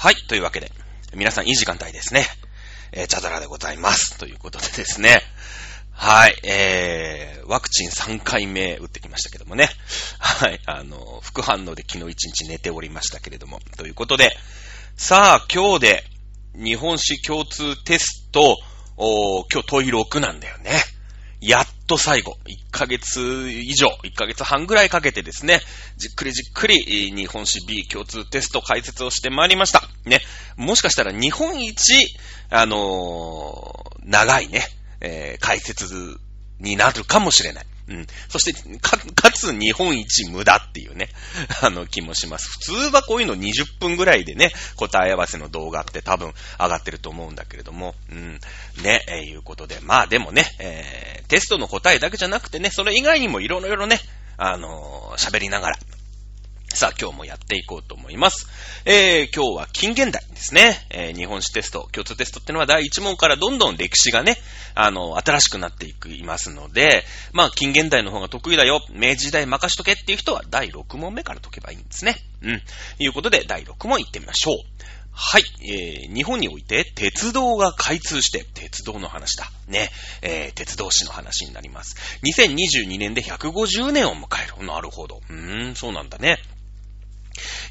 [0.00, 0.70] はい、というわけで、
[1.12, 2.24] 皆さんいい時間帯ですね。
[2.92, 4.16] えー、チャドラでございます。
[4.16, 5.20] ということでですね。
[5.90, 9.68] はい、えー、ワクチン3回目打ってきましたけどもね。
[10.20, 13.58] はい、あの、副反応で昨日1日寝ておりましたけれども。
[13.76, 14.36] ということで、
[14.96, 16.04] さあ、今日で、
[16.54, 18.56] 日本史共通テスト、
[18.96, 20.70] お今日問い6なんだよね。
[21.40, 25.60] やっと最後、1ヶ月以上、1ヶ月半ぐらいかけてですね、
[25.96, 29.82] じっくりじっくり日本史 B 共通テスト解説をしてまいりました。
[30.04, 30.20] ね。
[30.56, 32.14] もしかしたら日本一、
[32.50, 34.62] あのー、長いね、
[35.00, 36.18] えー、解説
[36.60, 37.66] になるかもしれない。
[37.88, 38.06] うん。
[38.28, 41.08] そして、か、かつ日本一無駄っていうね、
[41.62, 42.48] あの気もします。
[42.50, 48.40] 普通はこういうの20分ぐらいでね、答え合わせの動画って多分上がってると思うんだけれども、うん。
[48.82, 49.78] ね、えー、いうことで。
[49.80, 54.00] まあでもね、えー、テストの答えだけじゃなくてね、それ以外にもいろいろね、
[54.36, 55.78] あのー、喋りながら、
[56.74, 58.46] さあ、今日もやっていこうと思います。
[58.84, 60.86] えー、今日は近現代ですね。
[60.90, 64.36] えー、日本史テスト、共通テストってのは第1問からどんどん歴史がね、
[64.74, 72.16] あの、新しくなっていく、いますので、まあ、近現代の方が得意だよ、明治時代任しとけっていう人は第6問目から解けばいいんですね。
[72.42, 72.62] うん。
[73.00, 74.56] いうことで、第6問行ってみましょう。
[75.20, 79.50] はい、えー、日本において鉄道が開通して、鉄道の話だ。
[79.66, 79.90] ね、
[80.22, 81.96] えー、鉄道史の話になります。
[82.22, 84.64] 2022年で150年を迎える。
[84.64, 85.20] なるほど。
[85.28, 86.38] うーん、そうなんだね。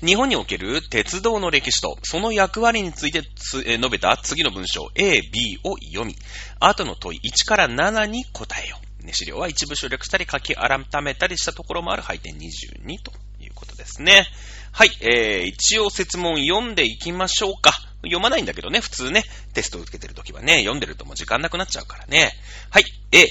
[0.06, 6.16] 日本における鉄道の歴史とその役割について述べた次の文章 A、B を読み、
[6.60, 9.06] 後の問い1から7に答えよう。
[9.06, 14.26] ね、資料は一部省略したり書き改めたりしたところもある配点22ということですね。
[14.72, 17.72] はい、えー、一応説問読んでいきましょうか。
[18.04, 19.24] 読まないんだけどね、普通ね、
[19.54, 22.32] テストを受けてるときはね、読んでるともう時間なくなっちゃうからね。
[22.70, 23.28] はい、A。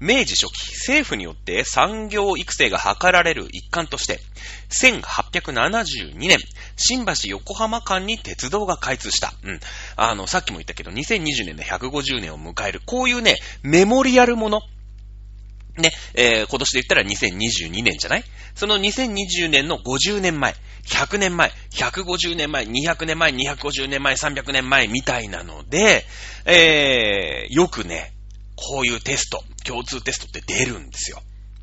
[0.00, 4.18] 明治初期、政府によって産業育成が図られる一環として、
[4.82, 6.38] 1872年、
[6.76, 9.34] 新橋横浜間に鉄道が開通した。
[9.44, 9.60] うん。
[9.96, 14.62] あの、さっきも言ったけど、2020年で150年を迎える、こういうね、メモリアルもの。
[15.76, 18.24] ね、えー、今年で言ったら2022年じゃない？
[18.54, 20.54] その2020年の50年前、
[20.86, 26.04] 100年前、150年前、200年前、250年前、300年前みたいなので、
[26.44, 28.12] えー、よくね、
[28.56, 31.22] こういうテスト、共通テストって出るんですよ。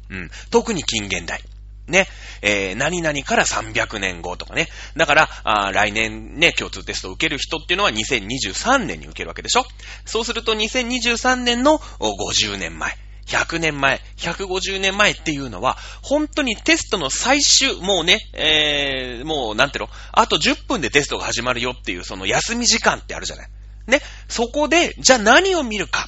[0.09, 0.31] うん。
[0.50, 1.41] 特に近現代。
[1.88, 2.08] ね。
[2.41, 4.68] えー、何々から300年後とかね。
[4.96, 9.66] だから、あ来年ね、共通テストを受ける人っていうのは2023年に受けるわけでしょ
[10.06, 12.97] そうすると2023年の50年前。
[13.28, 23.50] 100年前、150年前っていうのは、本当にテストの最終、もうね、えー、もうなんていうの、あと10分でテストが始まるよっていうその休み時間ってあるじゃない。
[23.88, 24.02] ね。
[24.30, 26.07] そこで、じゃあ何を見るか。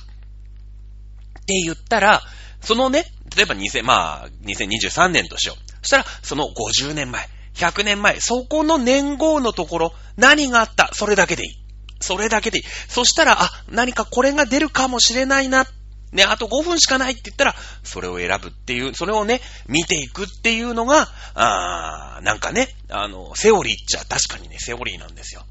[1.49, 2.21] って言ったら、
[2.61, 3.05] そのね、
[3.35, 5.71] 例えば2000、まあ、2023年としよう。
[5.81, 10.91] そしたら、その50年前、100年前、そこの年号のところ、何があった？
[10.93, 11.55] それだけでいい。
[12.01, 12.63] それだけでいい。
[12.87, 15.65] そしたら、あ、何かこれが出るかもしれないな。
[16.11, 25.45] ね、あと5分しかないって言ったら、それを選ぶっていう、それをね、見ていくっていうのが、あー、なんかね、あの、セオリーっちゃ確かにね、セオリーなんですよ。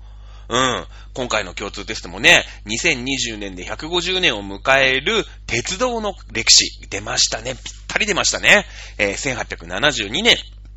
[0.49, 0.87] うん。
[1.15, 7.55] 今回の共通テストもね、2020年で150年を迎える鉄道の歴史出ましたね。
[7.55, 8.65] ぴったり出ましたね。
[8.97, 10.37] えー、1872年、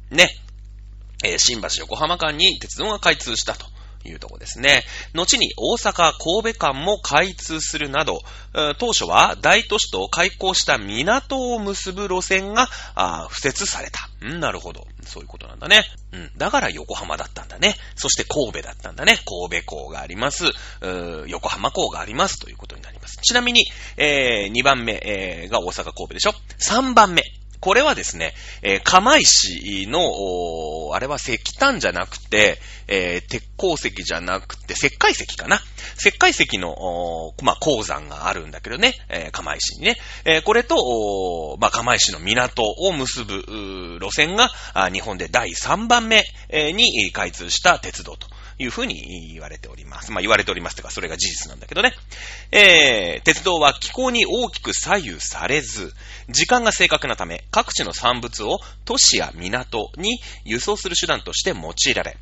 [0.10, 0.30] ね、
[1.24, 3.66] えー、新橋横浜間に鉄道が開通したと。
[4.06, 4.84] いうとこですね。
[5.14, 8.22] 後に大阪、神戸間も開通するなど、
[8.78, 12.68] 当初は大都市と開港した港を結ぶ路線が、
[13.30, 14.10] 敷設された。
[14.22, 14.86] うんなるほど。
[15.04, 15.84] そういうことなんだね。
[16.14, 16.32] うん。
[16.38, 17.76] だから横浜だったんだね。
[17.96, 19.18] そして神戸だったんだね。
[19.50, 20.46] 神戸港があります。
[21.28, 22.40] 横浜港があります。
[22.40, 23.18] ということになります。
[23.18, 23.66] ちなみに、
[23.98, 27.24] えー、2番目、えー、が大阪神戸でしょ ?3 番目。
[27.62, 28.34] これはですね、
[28.64, 30.02] えー、釜石の、
[30.94, 32.58] あれは石炭じゃなくて、
[32.88, 35.62] えー、鉄鉱石じゃなくて、石灰石かな
[35.96, 36.76] 石灰石の、
[37.44, 39.98] まあ、鉱山があるんだけどね、えー、釜石にね。
[40.26, 44.50] え、これと、まあ、釜石の港を結ぶ、路線が、
[44.92, 48.28] 日本で第3番目に開通した鉄道と。
[48.62, 50.12] いうふうに言われております。
[50.12, 51.94] まあ言われておりますとか、それが事実なんだけどね。
[52.52, 55.94] えー、鉄道は気候に大きく左右されず、
[56.30, 62.18] 時間が正確なため、各地の産物を都市や港に輸送する手段として用いられ、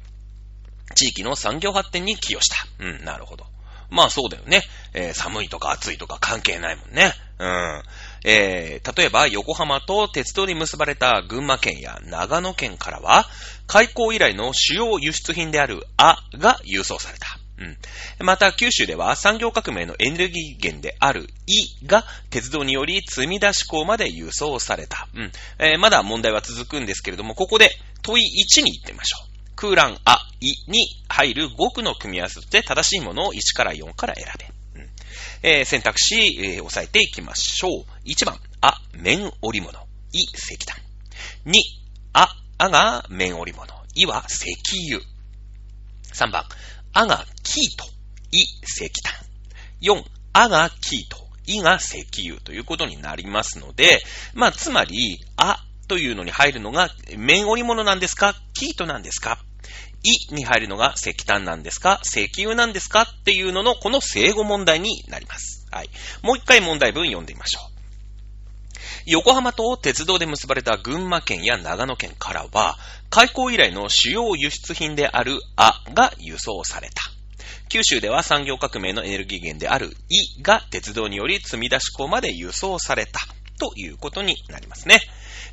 [0.96, 2.86] 地域の産業発展に寄与した。
[2.86, 3.46] うん、なるほど。
[3.90, 4.62] まあそうだよね。
[4.94, 7.14] えー、寒いとか暑いとか関係ないもんね。
[7.40, 7.84] うん。
[8.24, 13.26] えー、例えば横浜と鉄道に結ばれた群馬県や長野県からは、
[13.68, 17.28] 開港以来の主要輸出品であるあが郵送された。
[17.60, 18.26] うん。
[18.26, 25.08] また、九州では産業革命のエネルギー源であるイが鉄道により積み出し港まで輸送された。
[25.14, 25.32] うん。
[25.60, 29.30] えー、まだ問題は続くんですけれども、ここで問い1に行ってみましょう。
[29.56, 34.59] 空欄あ、いに入る5句の組み合わせで正しいものを1から4から選べ。
[35.42, 36.16] えー、選択肢、
[36.56, 37.86] えー、押さえていきましょう。
[38.06, 39.72] 1番、あ、面織物。
[40.12, 40.76] い、石炭。
[41.46, 41.54] 2、
[42.14, 42.28] あ、
[42.58, 43.68] あが面織物。
[43.96, 44.46] いは石
[44.92, 45.02] 油。
[46.14, 46.44] 3番、
[46.94, 47.86] あがキート。
[48.32, 49.14] い、石炭。
[49.82, 50.04] 4、
[50.34, 51.28] あがキート。
[51.46, 54.02] いが石油ということになりますので、
[54.34, 58.36] まあ、つまり、あというのに入るのが、面織物なんですか？
[58.54, 59.40] キートなんですか？
[60.04, 62.00] いに入るのが石炭なんですか？
[62.04, 63.02] 石油なんですか？
[63.02, 65.68] っていうのの、この正語問題になります。
[65.72, 65.90] はい。
[66.22, 67.70] もう一回問題文読んでみましょう。
[69.06, 72.78] 横浜と鉄道で結ばれた群馬県や長野県からは、
[73.10, 76.96] 開港以来の主要輸出品であるあが輸送された。
[77.70, 83.20] 九州では産業革命のエネルギー源であるイが鉄道により積み出し港まで輸送された
[83.60, 85.00] ということになりますね。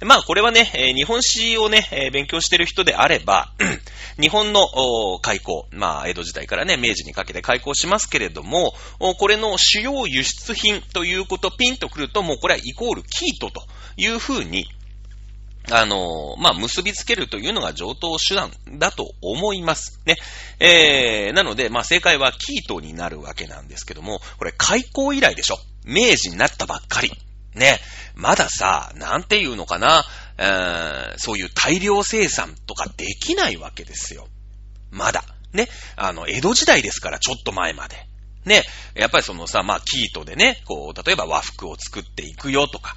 [0.04, 3.52] まあこれはね、え日本史をね、え勉強してる人であれば、
[4.20, 4.60] 日本の
[5.20, 8.74] 開港、まあ江戸時代からね、明治にかけて開港しますけれども、
[9.18, 13.62] これの主要輸出品ということピンとくると、もうこれはイコールキートと
[13.96, 14.66] いうふうに、
[15.70, 20.00] あのまあ、結びつけるというのが上等手段だと思います。
[20.06, 20.16] ね。
[20.60, 27.10] えー、なので、まあ、正解はキートになるわけなんですけども、これ開港以来でしょ明治になったばっかり。
[27.56, 27.80] ね。
[28.14, 30.04] まださ、なんていうのかな、
[30.38, 34.28] えー、そういう大量生産とかできないわけですよ。
[34.90, 35.24] まだ。
[35.52, 35.68] ね。
[35.96, 37.96] あの、江戸時代ですから、ちょっと前まで。
[38.44, 38.62] ね。
[38.94, 42.96] やっぱりそのさ、まあ、キートでね、こう、例えば和服を作っていくよとか。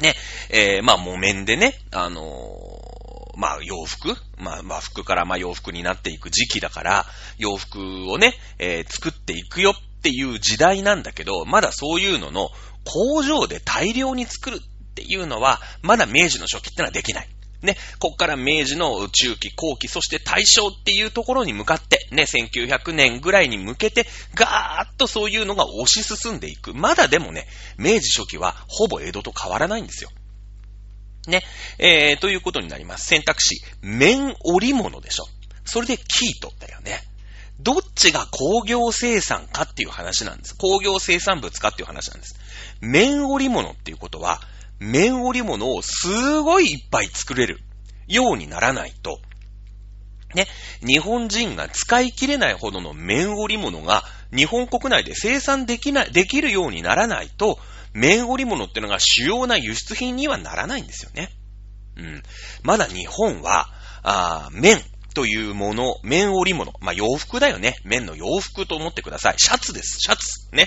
[0.00, 0.14] ね。
[0.50, 7.06] えー、まあ、木綿でね、あのー、まあ、洋服まあ、和服からまあ、洋服になっていく時期だから、
[7.38, 12.50] 洋服をね、えー、作っていくよっていう時代なんだけど、まだそういうのの
[12.84, 17.28] 工場で大量に作るっていうのは、まだ明治の初期ってのはできない。
[17.64, 26.74] ね、こっから明治の中期、後期、そして大正っていうところに向かって、ね、1900年ぐらいに向けて、ガーッとそういうのが推し進んでいく。
[26.74, 27.46] まだでもね、
[27.78, 30.10] 明治初期はほぼ江戸と変わらないんですよ。
[31.26, 31.42] ね、
[31.78, 33.06] えー、ということになります。
[33.06, 35.24] 選択肢、面織物でしょ。
[35.64, 37.02] それでキートだよね。
[37.60, 40.56] どっちが工業生産かっていう話なんです。
[40.56, 42.36] 工業生産物かっていう話なんです。
[42.80, 44.40] 綿織物っていうことは、
[44.80, 47.60] 綿織物をすごいいっぱい作れる
[48.06, 49.18] ようにならないと、
[50.34, 50.46] ね、
[50.84, 54.02] 日本人が使い切れないほどの綿織物が
[54.34, 57.58] 日本国内で生産できない、できるようにならないと、
[57.92, 61.30] 綿織物っていうのが主要な輸出品にはならないんですよね。
[61.96, 62.22] うん。
[62.62, 63.68] まだ日本は、
[64.02, 64.82] あ綿、
[65.14, 66.72] というもの、綿織物。
[66.80, 67.76] まあ、洋服だよね。
[67.84, 69.34] 綿の洋服と思ってください。
[69.38, 69.98] シャツです。
[70.00, 70.54] シャツ。
[70.54, 70.66] ね。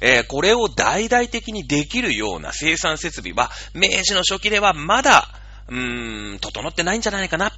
[0.00, 5.28] えー、これを大々的にできるような生産設備は、明治の初期ではまだ、
[5.68, 7.48] うーん、整ってないんじゃないかな。
[7.48, 7.52] っ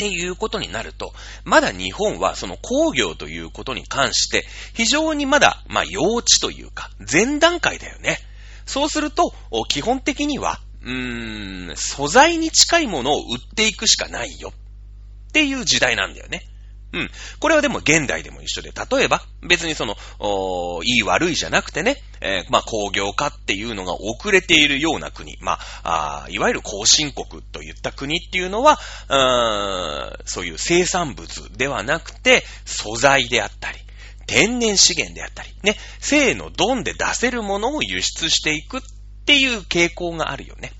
[0.00, 1.12] ていうことになると、
[1.44, 8.18] まだ日本はその工業ということに関して、非常にまだ、まあ、幼稚というか、前段階だよね。
[8.66, 9.34] そうすると、
[9.68, 14.52] 基本的には、うーん、素材に近いものを売っていくしかないよ。
[15.30, 16.42] っていう時代なんだよね。
[16.92, 17.10] うん。
[17.38, 28.78] これはでも現代でも一緒で、例えば、別にその、おいい悪いじゃなくてね、えー、まあ工業化っていうのが遅れているような国、まあ、あいわゆる後進国といった国っていうのは、
[29.08, 33.78] うーそういう生産物ではなくて、素材であったり、
[34.26, 38.80] 天然資源であったり、ね、性のドンで出せるものを輸出していくっ
[39.26, 40.72] ていう傾向があるよね。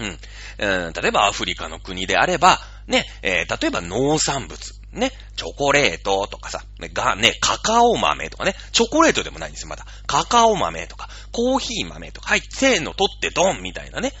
[0.00, 0.92] うん。
[0.92, 4.58] 例えばアフリカの国であれば、ね、えー、例えば農産物、
[4.92, 9.86] ね、チョコレートとかさ、ね、が、ね、カカオ豆とかね、チョコレートでもないんですよ、まだ。
[10.06, 14.12] カカオ豆とか、コーヒー豆とか、はい、せーの、取ってドンみたいなね。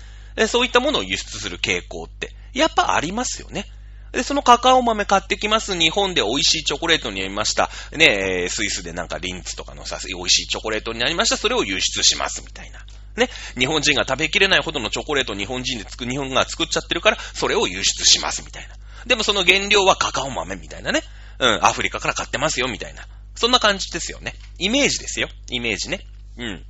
[0.46, 3.66] そういったものを輸出する傾向って、やっぱありますよね。
[4.12, 5.78] で、そのカカオ豆買ってきます。
[5.78, 7.70] 日本で美味しいチョコレートになりました。
[7.92, 11.36] ね、スイスでなんかリンツとかのさ、美味しいチョコレートになりました。
[11.36, 12.80] それを輸出します、みたいな。
[13.20, 18.74] ね、日本人が食べきれないほどのチョコレートを日本人で作、日本が作っちゃってるから、それを輸出します、みたいな。
[19.06, 21.02] でもその原料はカカオ豆みたいなね。
[21.38, 23.06] うん、アフリカから買ってますよ、みたいな。
[23.34, 24.34] そんな感じですよね。
[24.58, 25.28] イメージですよ。
[25.48, 26.00] イメージね。
[26.36, 26.64] うん。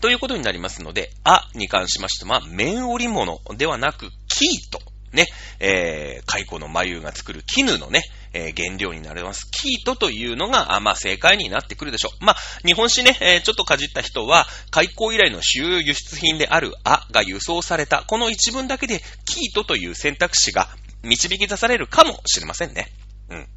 [0.00, 4.80] ということになりますので、あに関しましては、綿織物ではなく、キート。
[5.12, 5.26] ね、
[5.58, 8.02] えー、蚕の眉が作る絹のね、
[8.32, 9.50] えー、原料になります。
[9.50, 12.24] キートというのが、あまあ、正解になってくるでしょう。
[12.24, 20.68] まあ、日本史ね、えー、ちょっとかじった人は、開港以来の主要輸出品であるあが輸送された、この一文だけで、キートという選択肢が
[21.02, 22.92] 導き出されるかもしれませんね。
[23.30, 23.48] うん。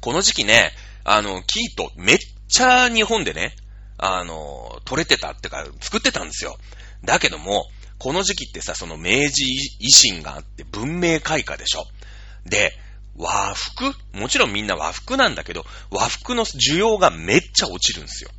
[0.00, 0.72] この時期ね、
[1.04, 2.18] あの、キート、めっ
[2.48, 3.54] ちゃ日本でね、
[3.96, 6.58] あの、取れてたってか、作ってたんですよ。
[7.04, 7.70] だけども、
[8.02, 9.44] この時期ってさ、その明治
[9.80, 11.84] 維新があって文明開化でしょ。
[12.44, 12.72] で、
[13.16, 13.94] 和服？
[14.12, 18.30] もちろんみんな和服なんだけど、和服の需要がめっちゃ落ちるんですよ。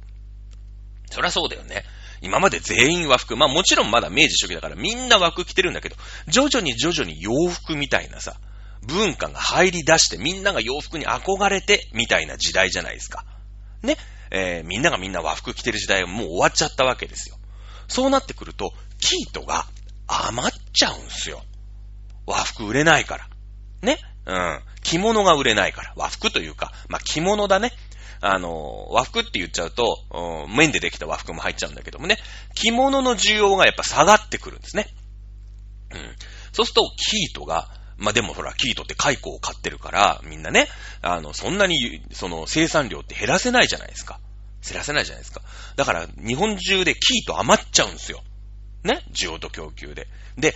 [1.12, 1.86] そりゃそうだよね。
[2.22, 3.38] 今まで全員和服。
[3.38, 5.96] まあもちろんまだ明治初期だからみんな和服着てるんだけど、
[6.28, 8.36] 徐々に徐々に洋服みたいなさ、
[8.86, 13.24] 文化が入り出してみんなが洋服に憧れてみたいな時代じゃないですか。
[13.82, 13.96] ね？
[14.30, 17.38] えー、みんながみんな和服着てる時代はもう終わっちゃったわけですよ。
[17.88, 19.66] そうなってくると、キートが
[20.08, 21.44] 余っちゃうんすよ。
[22.26, 23.28] 和服売れないから。
[23.82, 24.00] ね？
[24.26, 24.62] うん。
[24.82, 25.94] 着物が売れないから。
[25.98, 27.74] 和服というか、まあ、着物だね。
[28.22, 32.18] あの、和服って言っちゃうと、うん、綿でできた和服も入っちゃうんだけどもね。
[32.56, 34.88] 着物の需要がやっぱ下がってくるんですね。
[35.92, 36.16] うん。
[36.54, 40.70] そうすると、キートが、まあ、でもほら、キートって蚕を買ってるから、みんなね、
[41.02, 44.22] あの、そんなに、その、生産量って減らせないじゃないですか。
[44.66, 45.42] 減らせないじゃないですか。
[45.76, 48.24] だから、日本中でキート余っちゃうんですよ。
[48.84, 50.08] ね需要と供給で。
[50.38, 50.56] で、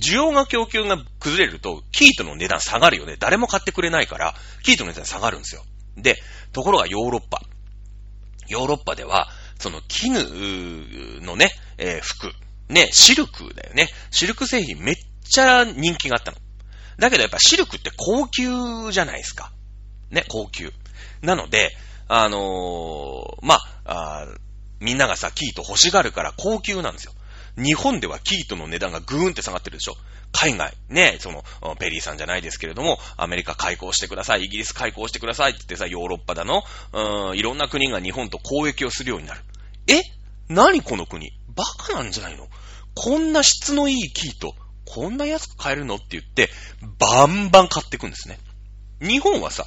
[0.00, 3.16] 需要が供給が崩れると、キートの値段下がるよね。
[3.18, 5.64] 誰も買ってくれないから、キートの値段下がるんですよ。
[5.96, 6.16] で、
[6.52, 7.40] ところがヨーロッパ。
[8.48, 9.28] ヨーロッパでは、
[9.58, 12.32] その絹のね、えー、服。
[12.68, 13.88] ね、シルクだよね。
[14.10, 14.94] シルク製品めっ
[15.28, 16.38] ちゃ人気があったの。
[16.98, 19.52] だけどやっぱシルクって高級じゃないですか。
[20.10, 20.72] ね、高級。
[21.22, 21.76] なので、
[22.08, 24.26] あのー、まあ、
[24.80, 27.12] みんながさ、キート欲しがるから高級なんですよ。
[27.56, 29.96] 日本ではキートの値段がぐーんって下がってるでしょ。
[30.32, 31.44] 海外、ね、その、
[31.78, 39.40] ペリーさんじゃないですけれども、アメリカ開港してください、イギリス開港してくださいって言ってさ、ヨーロッパだの、うーん、いろんな国が日本と交易をするようになる。
[39.88, 40.02] え？
[40.48, 41.32] 何この国？
[41.54, 42.48] バカなんじゃないの？
[42.94, 46.50] こんな質のいいキート、こんな安く買えるのって言って、
[46.98, 48.38] バンバン買っていくんですね。
[49.00, 49.66] 日本はさ、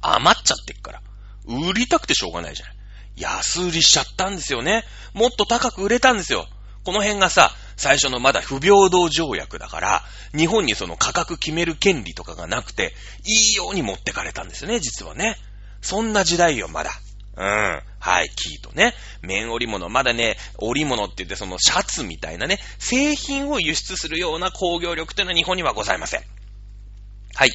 [0.00, 1.02] 余っちゃってっから、
[1.46, 2.76] 売りたくてしょうがないじゃない。
[3.16, 4.84] 安売りしちゃったんですよね。
[5.14, 6.46] もっと高く売れたんですよ。
[6.86, 10.02] この辺がさ、最初のまだ不平等条約だから、
[10.36, 12.94] 日本にその価格決める権利とかがなくて、
[13.26, 15.36] いいように持ってかれたんですよね、実はね。
[15.82, 16.92] そんな時代よ、まだ。
[17.36, 17.82] うん。
[17.98, 18.94] はい、キーとね。
[19.22, 26.20] 綿織物、まだね、織物って言ってそのシャツみたいなね、製品を輸出するような工業力というのは日本にはございません。
[27.34, 27.52] はい、い。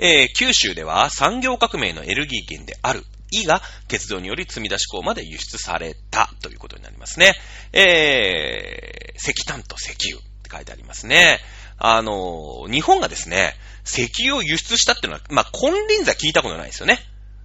[0.00, 7.34] えー、九州では産業革命のエネルギー源であるイが鉄道により積み出し港まで輸出されたということになりますね。
[7.72, 11.40] えー、石炭と石油って書いてありますね。
[11.78, 13.54] あの、日本がですね、
[13.84, 16.98] 石油を輸出したっていうのは、まあ、金輪際聞いたことないですよね。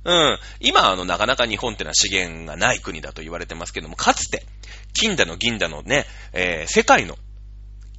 [0.04, 0.40] うん。
[0.60, 4.46] 今、あの、なかなか日本ってのは資源がない国だと言われてますけども、かつて、
[4.94, 7.18] 金だの銀だのね、えー、世界の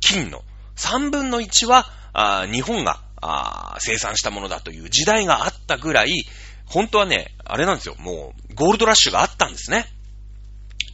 [0.01, 0.43] 金の
[0.77, 6.27] 3分の1は、あ日本があ生産したものだという時代があったぐらい、
[6.73, 7.95] 本当はね、あれなんですよ。
[7.99, 9.87] もう、ゴールドラッシュがあったんですね。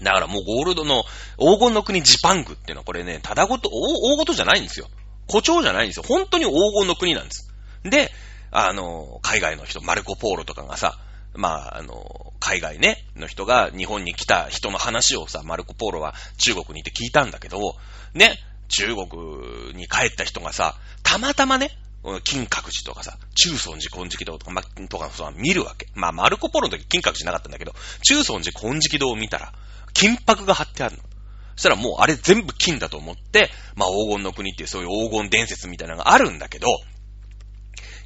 [0.02, 1.04] だからもうゴールドの
[1.38, 4.88] 黄金の国ジパングっていうのはこれね、ただごと、大ごとじゃないんですよ。
[5.28, 6.04] 誇張じゃないんですよ。
[6.06, 7.48] 本当に黄金の国なんです。
[7.84, 8.10] で、
[8.50, 10.98] あの、海外の人、マルコ・ポーロとかがさ、
[11.34, 17.76] まあ、あの、海外ね、の人が日本に来た人の話をさ、マルコ・ポーロは中国にいて聞いたんだけど、
[18.14, 21.70] ね、中国に帰った人がさ、たまたまね、
[22.24, 25.88] 金閣寺とかさ、中尊寺金色堂とか、ま、とかさ、見るわけ。
[25.94, 29.52] まあ、マルコポロの時金閣寺なかったんだけど、中尊寺金色堂を見たら、
[29.92, 31.02] 金箔が貼ってあるの。
[31.56, 36.68] そしたらもうあれ全部金だと思って、まあ、黄金の国っていうそういう黄金伝説みたいなのがあるんだけど、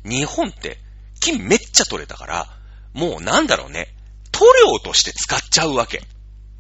[0.05, 0.79] 日本って
[1.21, 2.49] 金めっちゃ取れたから、
[2.95, 3.95] もうなんだろうね、
[4.33, 6.03] 塗料として使っちゃうわけ。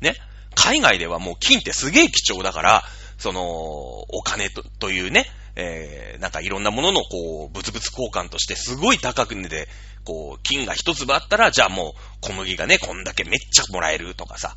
[0.03, 0.17] ね。
[0.55, 2.85] 海外ではもう金ってすげえ貴重だから、
[3.17, 9.68] その、お金とというね、えー、なんかいろんなもののこう、物々交換としてすごい高く値で、
[10.04, 14.56] こう、金が一粒あったら、じゃあもう小麦がね、こんだけめっちゃもらえるとかさ、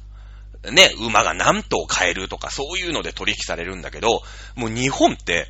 [0.71, 4.21] ね、馬が何頭買えるとか、そういうので取引されるんだけど、
[4.55, 5.47] もう日本って、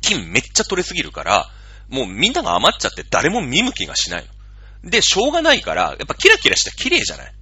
[0.00, 1.50] 金めっちゃ取れすぎるから、
[1.88, 4.26] もうみんなが余っちゃって誰も見向きがしない
[4.82, 4.90] の。
[4.90, 7.32] で、しょうがないから、やっぱキラキラした綺麗じゃない。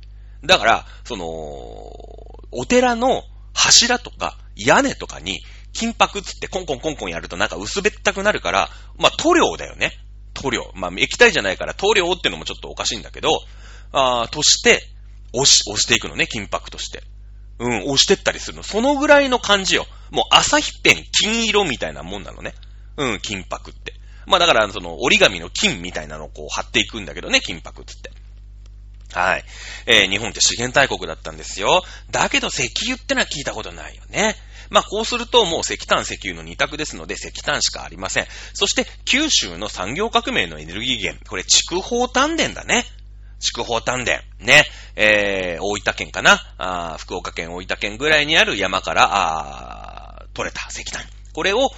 [0.45, 3.23] だから、その、お寺の
[3.55, 5.41] 柱とか屋根とかに
[5.73, 9.93] 金箔つってコンコンコンコンやるとなんか薄べったくなるから、まあ塗料だよね。
[10.35, 10.71] 塗料。
[10.75, 13.31] まあ液体じゃないから塗料ってのもちょっとおかしいんだけど、
[13.93, 14.83] あとして、
[15.33, 17.03] 押し、押していくのね、金箔として。
[17.59, 18.63] うん、押してったりするの。
[18.63, 19.87] そのぐらいの感じよ。
[20.11, 22.55] もう朝日ペン金色みたいなもんなのね。
[22.97, 23.95] うん、金箔って。
[24.27, 28.11] まあだから、その折り紙の金みたいなのをこう貼っていくんだけどね、金箔つって。
[29.13, 29.45] はい。
[29.87, 31.83] えー、日本って資源大国だったんですよ。
[32.11, 34.37] だけど石油ってのは聞いたことないよね。
[34.73, 38.27] まあ、こうするともう石炭、石油の二択ですので、石炭しかありません。
[38.55, 41.23] そして、九州の産業革命のエネルギー源。
[41.29, 42.87] これ、筑豊丹田だね。
[43.39, 44.23] 筑豊丹田。
[44.39, 44.65] ね。
[44.97, 51.03] えー、大分県かなあ福岡県、大分県ぐらいにある山から、あ取れた石炭。
[51.35, 51.71] これを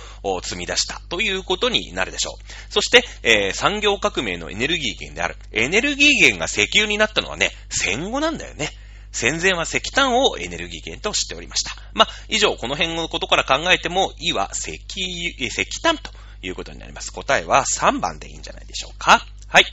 [0.43, 2.73] 積み出したということになるでしょう。
[2.73, 5.37] そして、えー、産業革命のエネルギー源である。
[5.51, 8.71] エネルギー源が石油になったのはね、戦後なんだよね。
[9.15, 11.71] 戦前は石炭をエネルギー源としておりました。
[11.93, 16.11] まあ、以上、この辺のことから考えても、いは石油、石炭と
[16.43, 17.13] いうことになります。
[17.13, 19.25] 答えは3番でいいんじゃないでしょうか。
[19.47, 19.67] はい。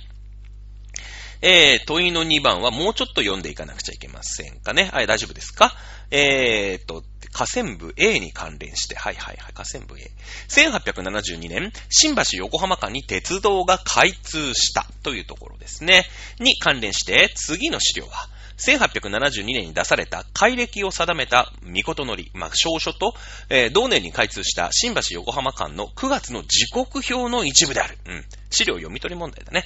[1.41, 4.91] えー、問いの2番はもうちょっと読んでいかなくちゃいけませんかね。
[4.93, 5.73] はい、大丈夫ですか？
[6.11, 10.11] えーと、河川部 A に関連して、はいはいはい、河川部 A。
[10.49, 16.05] 1872年、新橋横浜間に鉄道が開通したというところですね。
[16.39, 18.29] に関連して、次の資料は、
[18.61, 23.13] 1872年に出された改暦を定めた見事のり、まあ、証書と、
[23.49, 27.97] えー、同年に開通した新橋横浜間の9月の時刻表の一部である。
[28.07, 28.23] うん。
[28.51, 29.63] 資料読み取り問題だね。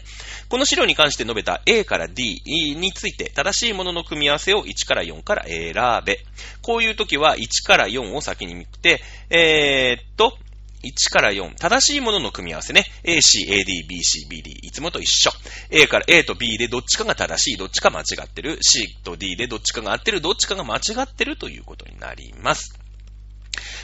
[0.47, 5.73] この資料に関して述べた A から D について正しいものの組み合わせを1から4から選
[6.05, 6.19] べ。
[6.61, 10.37] こういう時は1から4を先に見て、えー、っと、
[10.85, 12.85] 1から4、正しいものの組み合わせね。
[13.03, 15.31] A, C, A, D, B, C, B, D、いつもと一緒。
[15.71, 18.59] A から A と B でどっちかが正しい、どっちか間違ってる。
[18.61, 22.77] C と D でどっちかが合ってる、どっちかが間違ってるということになります。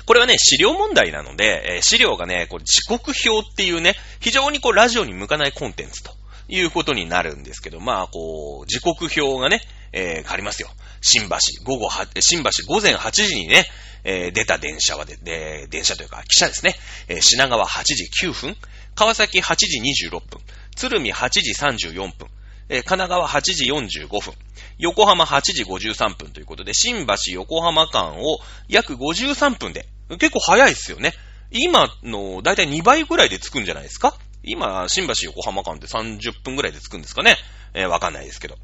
[0.05, 6.13] これはね、資料問題なので、えー、資料がね、これ時刻表っていうね、非常にこうラジオに向かないコンテンツと
[6.47, 9.61] いうことになるんですけど、まあ、こう、時刻表がね、
[9.93, 10.69] えー、ありますよ。
[11.01, 13.65] 新橋、午後は、新橋午前8時にね、
[14.03, 16.75] えー、出た電車はで、で、電車というか、汽車ですね。
[17.07, 18.57] えー、品川8時9分、
[18.95, 19.79] 川崎8時
[20.09, 20.41] 26分、
[20.75, 22.27] 鶴見8時34分、
[22.69, 24.33] え、神奈川8時45分、
[24.79, 28.39] 横浜8時53分ということで、新橋横浜間を
[28.69, 31.13] 約53分で、結構早いですよね。
[31.51, 34.17] 今のだいたい2倍ぐらいで着くんじゃないですか？
[34.43, 37.35] 今、新橋横浜間って30分ぐらいで着くんですかね？
[37.73, 38.57] えー、わかんないですけど。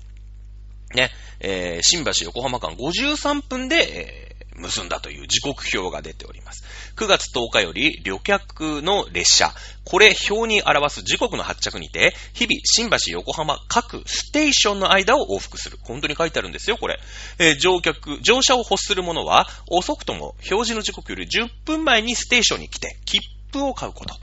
[0.95, 4.26] ね、えー、新橋横浜間53分で、え
[4.57, 6.63] 結んだという時刻表が出ております。
[6.95, 15.77] 9月10日より旅客の列車、これ表に表す時刻の発着にて、日々新橋横浜各ステーションの間を往復する。
[15.83, 16.99] 本当に書いてあるんですよ、これ。
[17.39, 23.19] えー、乗客、乗車を欲する者は、遅くとも表示の時刻より10分前にステーションに来て、切
[23.51, 24.15] 符を買うこと。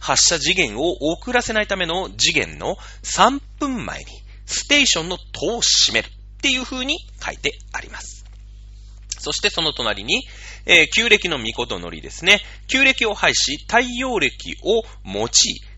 [0.00, 4.06] 発車次元を遅らせないための次元の3分前に、
[4.46, 6.10] ステーションの戸を閉めるっ
[6.42, 8.15] ていう風に書いてあります。
[9.26, 10.24] そしてその隣に、
[10.66, 12.42] えー、旧暦の御事のりですね。
[12.68, 15.30] 旧暦を廃し、太陽暦を用い、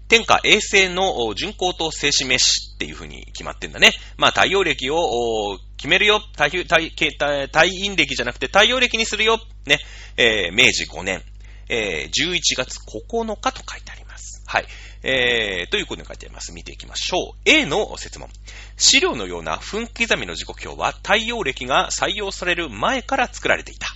[0.07, 3.93] 天下衛星の巡行と静止飯っていう風に決まってんだね。
[4.19, 6.21] まあ、太陽暦を決めるよ。
[6.33, 9.41] 太太太太陰暦じゃなくて太陽暦にするよ。
[9.65, 9.79] ね。
[10.19, 11.23] えー、明治5年、
[11.71, 14.43] えー、11月9日と書いてあります。
[14.47, 14.67] はい。
[15.03, 16.53] えー、ということに書いてあります。
[16.53, 17.39] 見ていきましょう。
[17.45, 18.29] A の説問。
[18.77, 23.89] 資料のような分刻みの時刻表は太陽暦が採用される前から作られていた。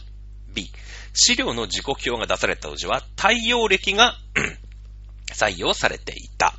[0.54, 0.70] B、
[1.14, 4.16] 資料の時刻表が出された当時は太陽暦が
[5.32, 6.54] 採用されていた。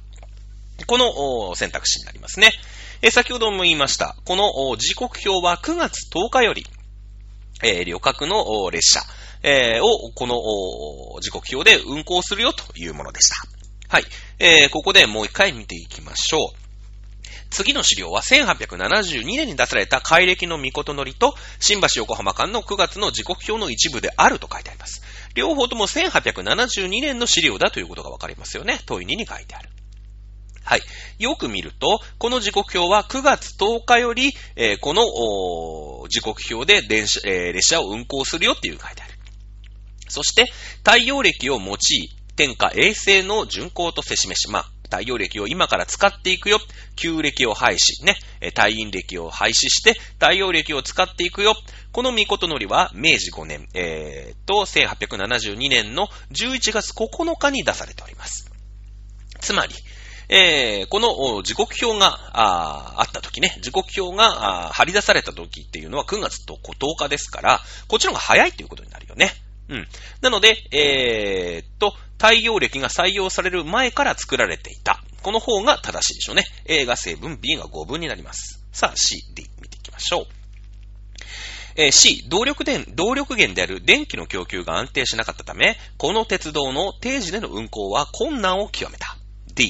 [0.88, 2.52] この選択肢になりますね。
[3.02, 4.16] え先ほども言いました。
[4.26, 6.66] この時刻表は9月10日より、
[7.62, 9.02] えー、旅客の列車、
[9.44, 13.53] えー、をこの時刻表で運行するよというものでした。
[13.94, 14.06] はい。
[14.40, 16.42] えー、ここでもう一回見ていきましょう。
[17.52, 25.04] 次の資料は1872年に出された改暦の御事のりと新橋横浜間の9月の時刻表の一部であると書いてあります。
[25.36, 28.80] 両方とも1872年の資料だということがわかりますよね。
[28.88, 29.70] 問い2に書いてある。
[30.64, 30.82] はい。
[31.20, 39.14] よく見ると、この時刻表は9月10日より、えー、この時刻表で電車、えー、列車を運行するよっていう書いてある。
[40.08, 41.78] そして、太陽暦を用い、
[42.36, 46.60] 天下衛星の巡行とせしめし、まあ、太陽暦を今から使っていくよ。
[46.96, 48.16] 旧暦を廃止、ね。
[48.42, 51.56] 太陰暦を廃止して、太陽暦を使っていくよ。
[51.92, 58.52] この見事のりは、明治5年、えー、と、1872年の11月9日に出されております。
[59.40, 59.74] つまり、
[60.30, 69.32] えー、この時刻表がああった時ね、時刻表が張り出された時っていうのは9月と10日ですから、こっちの方が早いということになるよね。
[69.70, 69.88] うん。
[70.22, 75.04] なので、えー、っと、太陽暦が採用される前から作られていた。
[75.24, 76.46] この方が正しいでしょうね。
[76.64, 78.64] A が成分、B が5分になります。
[78.72, 80.26] さあ、C、D 見ていきましょう。
[81.76, 89.18] えー、C、動力電、動力源である電気の供給が安定しなかったため、この鉄道の定時での運行は困難を極めた。
[89.54, 89.68] D、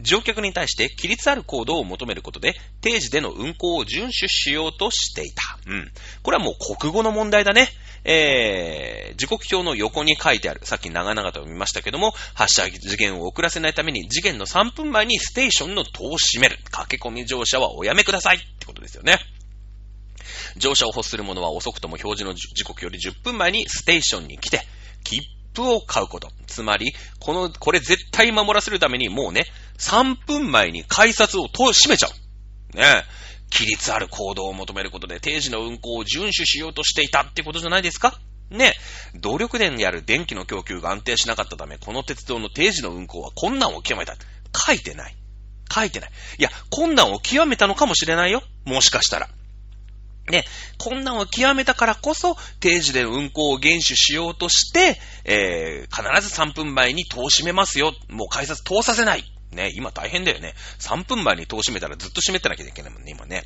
[0.00, 5.58] 乗客に対して規律ある行動を求めることで、定時での運行を遵守しようとしていた。
[5.66, 5.92] うん。
[6.22, 7.68] これはもう国語の問題だね。
[8.04, 10.60] えー、時刻表の横に書いてある。
[10.64, 16.58] さっき長々と見ましたけども、発射次元を遅らせないために、次元の3分前にステーションの戸を閉める。
[16.70, 19.18] 駆け込み乗車はおやめくださいってことですよね。
[20.56, 24.62] 乗車を欲する者は遅くとも表示の時刻より10分前にステーションに来て、
[25.04, 25.22] 切
[25.54, 26.28] プを買うこと。
[26.46, 29.44] つまり、この、これ絶対守らせるためにもうね、
[29.78, 32.76] 3分前に改札を閉めちゃう。
[32.76, 33.04] ねえ
[33.52, 38.18] 規律ある行動を求めることで定時の運行を遵守しようとしていたってことじゃないですか？
[38.50, 38.74] ね。
[39.14, 44.16] 動力電である電気の供給が安定しなかったため、この鉄道の定時の運行は困難を極めた。
[44.56, 45.16] 書いてない。
[45.72, 46.10] 書いてない。
[46.38, 48.42] いや、困難を極めたのかもしれないよ。
[48.64, 49.28] もしかしたら。
[50.28, 50.44] ね、
[50.78, 57.94] 困難を極めたからこそ、定時で運行を厳守しようとして、えー、必ず3分前に戸を閉めますよ。
[58.08, 59.24] もう改札通させない。
[59.52, 60.54] ね、今大変だよね。
[60.78, 63.44] 3分前に戸を閉めたらずっと閉めてなきゃいけないもんね、今ね。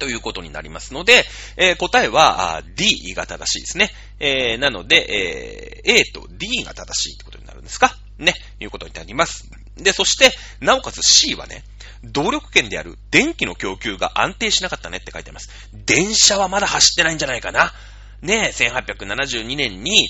[0.00, 1.24] ということになりますので、
[1.56, 3.90] えー、答えは D が正しいですね。
[4.18, 7.96] えー、なので、えー、A と D が正しいってことになるんですか？
[8.18, 9.48] ね、いうことになります。
[9.76, 11.64] で、そして、なおかつ C はね、
[12.02, 15.48] 動力圏である電気の供給が安定しなかったねって書いてあります。
[15.72, 17.72] 電車はまだ走ってないんじゃないかな。
[18.20, 20.08] ね、1872年に、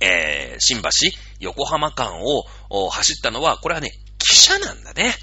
[0.00, 0.90] えー、新橋、
[1.40, 5.14] 横浜間を走ったのは、これはね、汽車なんだね。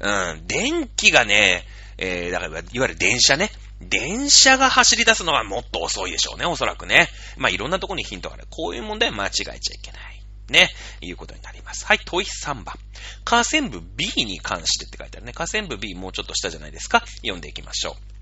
[0.00, 1.64] うん、電気がね、
[1.98, 3.50] えー、だから、いわゆる電車ね。
[3.80, 7.08] 電車が走り出すのはもっと遅いでしょうね、おそらくね。
[7.36, 8.46] まあ、いろんなとこにヒントがある。
[8.50, 10.14] こういう問題は間違えちゃいけない。
[10.48, 10.68] ね、
[11.00, 11.86] いうことになります。
[11.86, 12.76] はい、問い3番。
[13.24, 15.32] 河川部 B に関してって書いてあるね。
[15.32, 17.04] 河川部 B もうちょっと下じゃないですか。
[17.16, 18.13] 読んでいきましょう。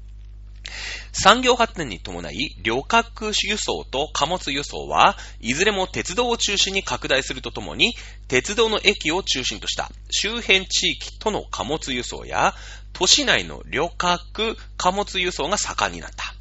[1.13, 7.95] 産業発展に伴い、旅客輸送と貨物輸送はいずれも鉄道を中心に拡大するとともに、
[8.29, 12.55] 鉄道の駅を中心とした周辺地域との貨物輸送や、
[12.93, 16.35] 都市内の旅客貨物輸送が盛んになった。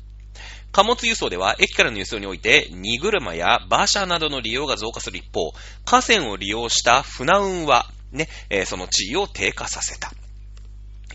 [0.71, 5.53] 貨物輸送では、駅からの輸送において、荷車や馬車などの利用が増加する一方、
[5.85, 8.29] 河川を利用した船運は、ね、
[8.65, 10.13] その地位を低下させた。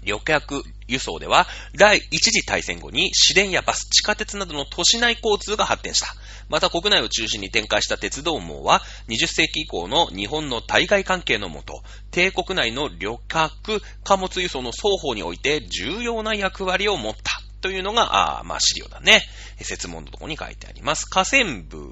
[0.06, 6.06] 旅客輸送では、第一次大戦後に市電やバス、地下鉄などの都市内交通が発展した。
[6.48, 17.42] また国内を中心に展開した鉄道網は、20世紀以降の日本の対外関係のもと、帝国内の旅客、貨物輸送の双方において重要な役割を持った。
[17.62, 19.22] というのが、あまあ、資料だね。
[19.60, 21.06] 説問のところに書いてあります。
[21.06, 21.88] 河川部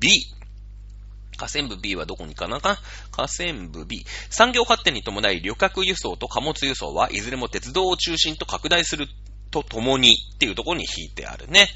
[0.00, 0.08] B。
[1.42, 2.78] 河川部 B はどこにかなか
[3.10, 4.04] 河川部 B。
[4.30, 9.08] 産業発展に伴い旅客輸送と貨物輸送はいずれも鉄道を中心と拡大する
[9.50, 11.68] とともにっていうところに引いてあるね。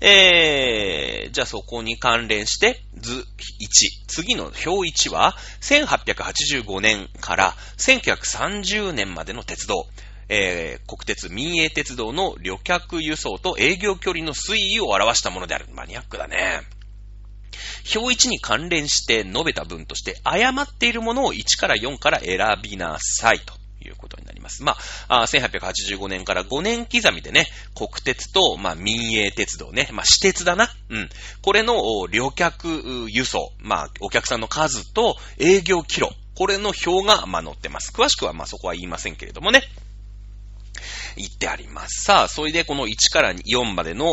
[0.00, 3.24] えー、じゃあそこに関連して図1。
[4.06, 9.86] 次の表1は1885年から1930年までの鉄道。
[10.30, 15.66] えー、国鉄民営鉄道の旅客輸送と営業距離の推移を表したものである。
[15.72, 16.77] マニアックだね。
[17.94, 24.62] 表1に関連して述べた文として、誤っているものを1から4から選びなさいということになります。
[24.62, 24.76] ま
[25.08, 30.70] あ、1885年から5年刻みでね、国鉄と、まあ、民営鉄道ね、まあ、私鉄だな。
[30.90, 31.08] うん。
[31.42, 37.92] これの旅客輸送、まあ、お客さんの数と営業キロ、これの表が、まあ、載ってます。
[37.92, 39.62] 詳しくは、まあ、そこは言いませんけれどもね。
[41.18, 42.04] 言ってあります。
[42.04, 44.06] さあ、それでこの1から4までの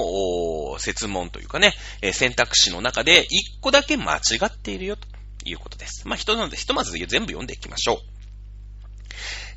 [0.79, 3.25] 説問というかね、え選択肢の中で1
[3.61, 5.07] 個だけ間違っているよと
[5.45, 6.07] いうことです。
[6.07, 8.15] まあ、ひとひとまず全部読んでいきましょう。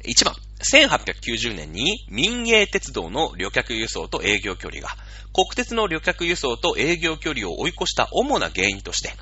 [0.05, 4.89] 1番、1890年に民営鉄道の旅客輸送と営業距離が、
[5.33, 9.13] 国鉄の旅客輸送と営業距離を追い越した主な原因として、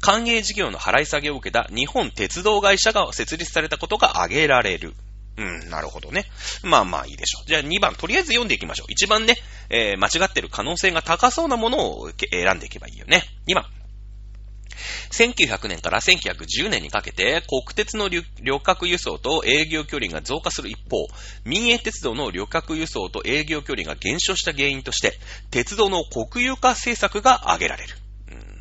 [0.00, 4.94] 官営事業の払い下げを受けた日本鉄道会社が設立されたことが挙げられる。
[5.36, 6.24] うん、なるほどね。
[6.62, 7.48] まあまあいいでしょう。
[7.48, 8.92] じゃあ2番、とりあえず読んでいきましょう。
[8.92, 9.36] 一番ね、
[9.68, 13.22] えー、間違ってる可能性が高そうなものを選んでいけばいいよね。
[13.46, 13.66] 2番。
[15.10, 18.24] 1900年から1910年にかけて、国鉄の旅
[18.60, 21.08] 客輸送と営業距離が増加する一方、
[21.44, 25.18] 民営鉄道の旅客輸送と営業距離が減少した原因として、
[25.50, 27.96] 鉄道の国有化政策が挙げられる。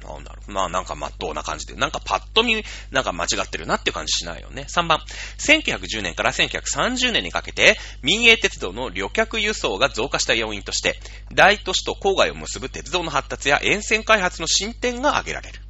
[0.06, 0.52] なんだろう。
[0.52, 4.66] まあなんか真っ当な感じで、なんかパッと見、なんか間違ってるなって感じしないよね。
[4.70, 5.00] 3番、
[5.40, 11.00] 1910年から1930年にかけて、民営鉄道の旅客輸送が増加した要因として、
[11.34, 15.62] 大都市と郊外を結ぶ鉄道の発達や沿線開発の進展が挙げられる。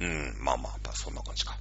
[0.00, 1.56] うん、まあまあ、そんな感じか。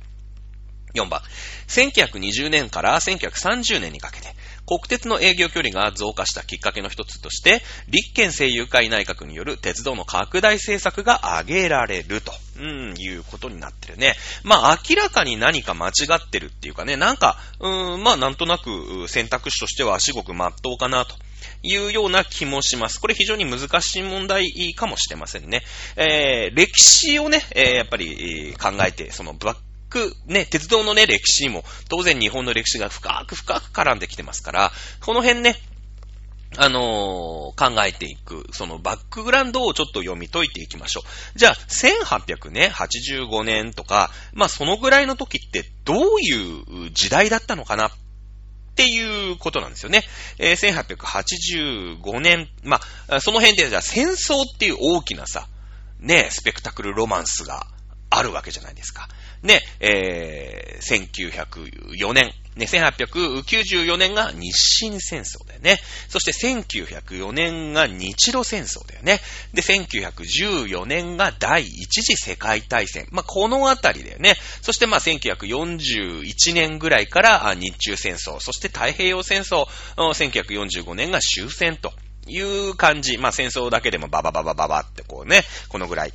[0.94, 1.22] 4番、
[1.68, 4.36] 1920年から1930年にかけて、
[4.66, 14.16] 国鉄の営業距離が増加したきっかけの一つとして、立憲政友会内閣による鉄道の拡大政策が挙げられると、うん、いうことになってるね。
[14.44, 21.16] まあ、明らかに何か間違ってるっていうかね、なんか、うん、まあ、なんとなく選択肢としては至極真っ当かなと。
[21.62, 23.00] いうような気もします。
[23.00, 25.62] これ非常に難しい問題かもしれませんね。
[25.96, 29.58] えー、歴史をね、えー、やっぱり考えて、そのバッ
[29.94, 35.56] く、ね、鉄道のね、歴史も、当然日本の歴史が深く深く絡んできてますから、この辺ね、
[36.58, 41.38] あのー考えていく、そのバックグラウンドをちょっと読み解いていきましょう。
[41.38, 47.88] じゃあ、1800ね、85年とか、まあそのぐらいの時ってどういう時代だったのかな？
[47.88, 47.92] っ
[48.76, 50.04] ていうことなんですよね。
[50.40, 50.86] えー、
[51.98, 55.48] 1885年、まあ、その辺でじゃあ戦争っていう大きなさ、
[56.00, 57.68] ね、スペクタクルロマンスが
[58.10, 59.08] あるわけじゃないですか。
[59.44, 65.78] ね、えー、1904年、ね、1894年が日清戦争だよね。
[66.08, 69.20] そして1904年が日露戦争だよね。
[69.54, 73.08] で、1914年が第一次世界大戦。
[73.12, 74.36] まあ、このあたりだよね。
[74.62, 79.66] そしてま、1941年ぐらいから日中戦争、そして太平洋戦争、
[79.98, 81.92] 1945年が終戦と
[82.28, 83.18] いう感じ。
[83.18, 86.14] まあ、戦争だけでもババババババってこうね、このぐらい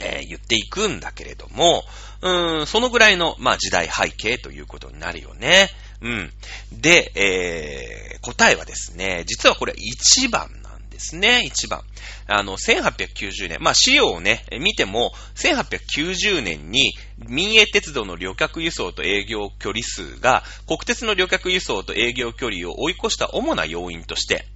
[0.00, 1.84] えー、言っていくんだけれども、
[2.22, 5.68] うん、そのぐらいの、まあ、時代背景ということになるよね。
[6.00, 6.32] うん。
[6.72, 11.82] で、えー、答えはですね、実はこれ1番なんですね、1番。
[12.26, 24.46] あの、1890年、まあ、資料をね、見ても、1890年に民営鉄道の旅客輸送と営業距離数が、国鉄の旅客輸送と営業距離を追い越した主な要因として、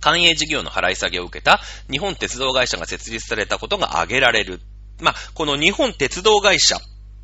[0.00, 1.60] 官営事業の払い下げを受けた
[1.90, 4.60] 日本鉄道会社が設立されたことが挙げられる。
[5.00, 6.80] まあ、この日本鉄道会社っ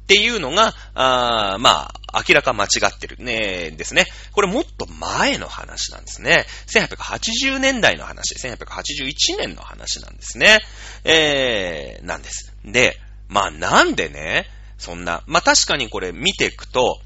[0.07, 4.07] ていうのが、あまあ、明らか間違ってるね、ですね。
[4.33, 6.47] これもっと前の話なんですね。
[6.69, 10.61] 1880年代の話、1881年の話なんですね。
[11.05, 12.55] えー、なんです。
[12.65, 14.47] で、まあなんでね、
[14.79, 17.01] そんな、まあ確かにこれ見ていくと、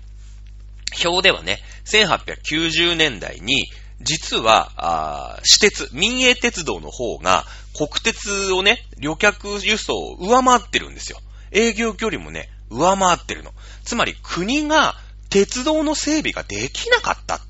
[1.04, 3.66] 表ではね、1890年代に
[4.00, 7.44] 実は、あ私鉄、民営鉄道の方が
[7.76, 11.18] 国鉄をね、旅客輸送を上回ってるんですよ。
[11.52, 13.52] 営業距離もね、上回ってるの。
[13.84, 14.94] つまり国が
[15.28, 17.40] 鉄道の整備ができなかったっ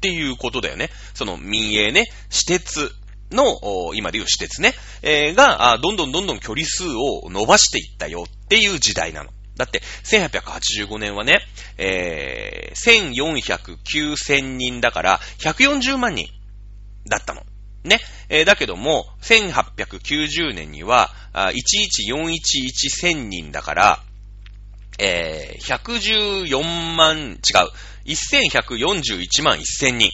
[0.00, 0.90] ていうことだよね。
[1.14, 2.90] その民営ね、私鉄
[3.30, 9.30] の、今でいう私鉄ね、えー、が、どんどんどんどん距離数を伸ばしていったよっていう時代なの。
[9.56, 11.40] だって、1885年はね、
[11.78, 16.28] えー、1409000人だから、140万人
[17.08, 17.42] だったの。
[17.84, 18.00] ね。
[18.28, 24.02] えー、だけども、1890年には、114111000人だから、
[24.98, 27.38] えー、114万、違う、
[28.06, 30.10] 1141万1000人。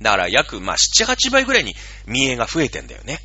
[0.00, 1.74] だから約、まあ、7、8倍ぐらいに
[2.06, 3.20] 民営が増えてんだよね。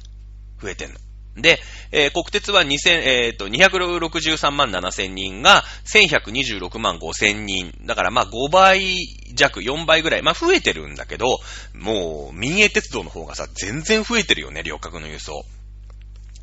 [0.62, 1.00] 増えてんの。
[1.36, 1.60] で、
[1.92, 7.74] えー、国鉄は2000、えっ、ー、と、263万7千人が1126万5千人。
[7.86, 8.96] だからまあ5倍
[9.34, 10.22] 弱、4倍ぐらい。
[10.22, 11.40] まあ増えてるんだけど、
[11.74, 15.46] もう民営鉄道の方がさ、全然増えてるよね、旅客の輸送。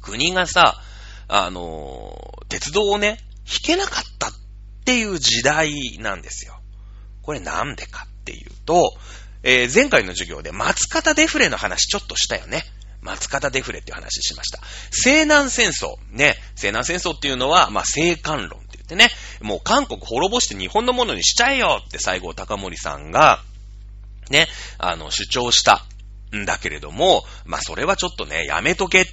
[0.00, 0.80] 国がさ、
[1.28, 4.32] あのー、鉄道をね、引けなかったっ
[4.84, 6.60] ていう時代なんですよ。
[7.22, 8.96] これなんでかっていうと、
[9.42, 12.64] え、前回の授業で松方デフレの話ちょっとしたよね。
[13.06, 14.58] 松方デフレっていう話しました。
[14.90, 15.96] 西南戦争。
[16.10, 16.36] ね。
[16.54, 19.08] 西南戦争っていうのは、まあ、西韓論って言ってね、
[19.40, 23.40] もう韓国滅ぼして日本のものにしちゃえよって西郷隆盛さんが、
[24.30, 25.84] ね、あの、主張した
[26.34, 29.06] んだけれども、まあ、それはちょっとね、やめとけっ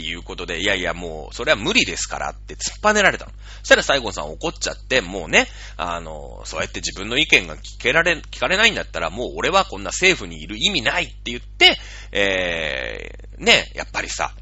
[0.00, 3.32] っていうことで、いやいやもう、それは無理ですからって突っぱねられたの。
[3.58, 11.78] そしたら西郷さん怒っちゃって、もうね、あの、そうやって自分の意見が聞けられ、聞かれないんだったら、もう俺はこんな政府にいる意味ないって言って、
[12.12, 14.32] えー、ね、やっぱりさ、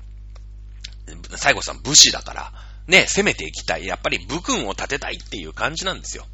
[1.37, 2.53] 西郷さん武士だから、
[2.87, 3.87] ね、攻めていきたい。
[3.87, 6.25] やっぱり武軍を立てたいっていう感じなんですよ。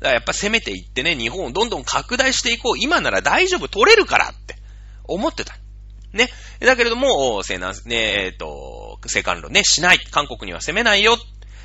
[0.00, 2.78] だからやっぱ攻めていってね、日本をどんどん拡大していこう。
[2.78, 4.56] 今なら大丈夫、取れるからって
[5.04, 5.54] 思ってた。
[6.12, 6.28] ね。
[6.60, 8.46] だけれども、西南、ね、えっ、ー、と、
[9.08, 9.98] 西韓論ね、しない。
[10.10, 11.16] 韓国には攻めないよ。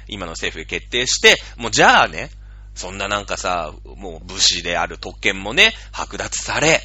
[0.07, 2.29] 今の政府で決定して、もうじゃあね、
[2.75, 6.81] そんななんかさ、もう武士である特権もね、剥奪され、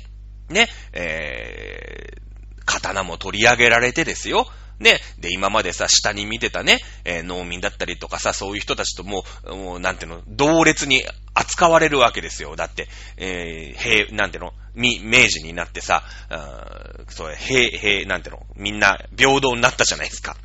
[0.48, 4.46] ね、えー、刀も取り上げられてですよ。
[4.80, 12.56] ね、で、今までさ、下に見てたね、えー、農民だったりとかさ、そういう人たちともう、もう、なんていうの、同列に扱われるわけですよ。
[12.56, 12.88] だって、
[13.18, 16.66] えー、平、なんていうの、み、明治になってさ、あ
[17.08, 20.36] そう、平、平、なんていうの、みんな平等になったじゃないですか。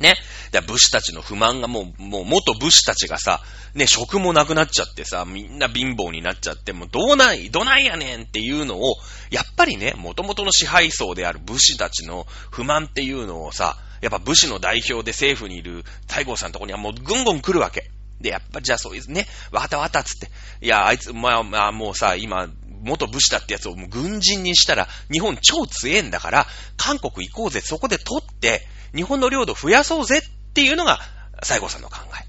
[0.00, 0.14] ね。
[0.52, 3.42] で、武士たちの不満がもう、もう元武士たちがさ、
[3.74, 8.96] ね、職もなくなっちゃってさ、みんな貧乏になっちゃって、もうどうない、どないやねんっていうのを、
[9.30, 17.90] やっぱりね、元々の支配層である武士たちの不満っていうのをさ、やっぱ武士の代表で政府にいる西郷さんのとこにはもうぐんぐん来るわけ。
[18.20, 20.30] で、やっぱじゃあそういうね、わたわたっつって。
[20.64, 22.48] いや、あいつ、まあまあもうさ、今、
[22.82, 31.00] 元武士だってやつをもう軍人にしたら、日本超強えんだから、韓国行こうぜ、そこで取って、日本の領土増やそうぜっていうのが、
[31.42, 32.26] 西郷さんの考え。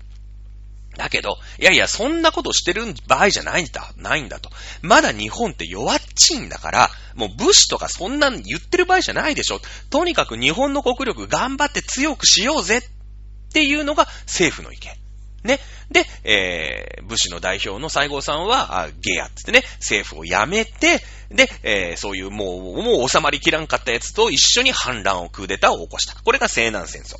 [0.97, 4.49] だけど、いやいや、そんなことしてる場合じゃないんだ、ないんだと。
[4.81, 9.61] まだ日本って弱っちいんだから、もう武士とかそんなん言ってる場合じゃないでしょ。
[9.89, 12.83] とにかく日本の国力頑張って強くしようぜっ
[13.53, 15.06] ていうのが政府の意見。
[15.47, 15.59] ね。
[15.89, 26.21] で、えー、武士の代表の西郷さんは、あゲアってね、政府を辞めて、で、えー、そういうもう、もう収まりきらんかったやつと一緒に反乱をクーデターを起こした。
[26.21, 27.15] これが西南戦争。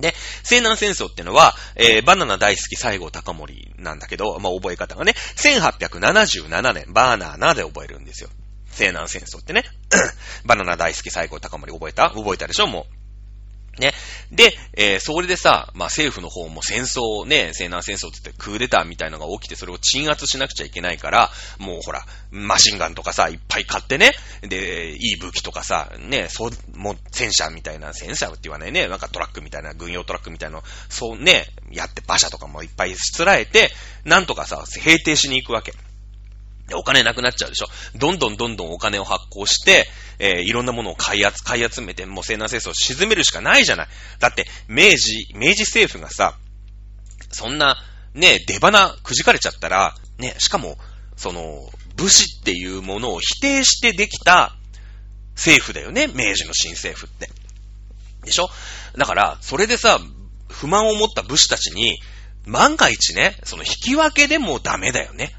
[0.00, 8.30] で、西南戦争ってのは、えー、バナナ大好き西郷隆盛なんだけど、まあ、覚え方がね、1877年、バーナーナで覚えるんですよ。
[8.70, 9.64] 西南戦争ってね。
[10.46, 12.10] バナナ大好き西郷隆盛覚えた？
[12.10, 12.66] 覚えたでしょ？
[12.66, 13.01] もう。
[13.78, 13.92] ね。
[14.30, 33.70] で、えー、それでさ、まあ、政府の方も戦争ね、西南戦争って言ってクーデターみたいのが起きて、それを鎮圧しなくちゃいけないから、もうほら、マシンガンとかさ、いっぱい買ってね、で、いい武器とかさ、ね、そう、もう戦車みたいな、戦車って言わないね、なんかトラックみたいな、軍用トラックみたいなの、そうね、やって馬車とかもいっぱいしつらえて、
[34.04, 35.72] なんとかさ、平定しに行くわけ。
[36.74, 37.68] お金なくなっちゃうでしょ。
[37.96, 43.88] どんどんどんどんお金を発行して、えー、いろんなものを買い集、買い集めて、もう西南戦争を沈めるしかないじゃない。
[44.18, 46.36] だって、明治、明治政府がさ、
[47.30, 47.76] そんな、
[48.14, 50.76] ね、出花くじかれちゃったら、ね、しかも、
[51.16, 54.54] その、武士っていうものを否定してできた
[55.34, 57.30] 政府だよね、明治の新政府って。
[58.24, 58.48] でしょ？
[58.96, 59.98] だから、それでさ、
[60.48, 62.00] 不満を持った武士たちに、
[62.44, 65.34] 万が一ね、その引き分けでもダメだよね。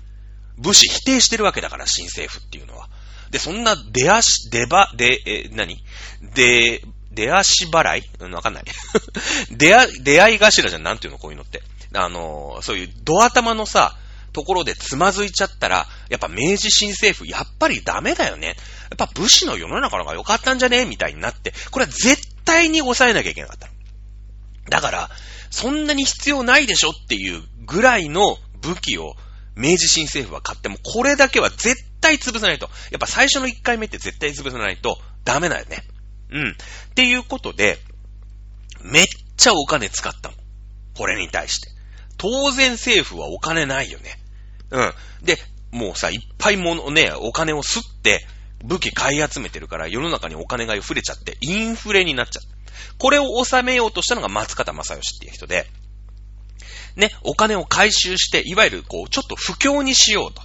[0.58, 2.89] 武士否定してるわけだから、新政府っていうのは。
[3.32, 5.84] で、そんな出足、出ば、で、え、何？
[6.22, 8.04] で、出足払い？
[8.20, 8.63] うん、わかんない。
[9.52, 11.63] 出会、出会い頭じゃん、なんていうの、こういうのって。
[11.96, 13.98] あの、そういうド頭のさ、
[14.34, 18.48] ところでつまずいちゃったら、やっぱ明治新政府、やっぱりダメだよね。
[18.48, 18.56] やっ
[18.98, 20.86] ぱ武士の世の中の方が良かったんじゃね？
[20.86, 23.70] みたいになって、これは絶対に抑えなきゃいけなかった。
[24.70, 25.12] だから、
[25.52, 29.16] そんなに必要ないでしょっていうぐらいの武器を
[29.56, 32.70] 明治新政府は買っても、これだけは絶対潰さないと。
[32.92, 35.84] やっぱ最初の1回目って絶対潰さないとダメだよね。
[36.32, 36.52] うん。
[36.52, 36.54] っ
[36.96, 37.78] ていうことで、
[38.82, 39.06] めっ
[39.38, 40.36] ちゃお金使ったの。
[40.96, 41.70] これに対して。
[42.18, 44.20] 当然政府はお金ないよね。
[44.72, 44.94] うん。
[45.24, 45.38] で、
[45.72, 48.26] もうさ、いっぱいものね、お金を吸って、
[48.63, 52.50] 武器買い集めてるから世の中にお金が溢れちゃって、インフレになっちゃった。
[52.98, 55.68] これを収めようとしたのが松方正義っていう人で、
[56.95, 60.41] ね、お金を回収して、いわゆる、こう、ちょっと不況にしようと。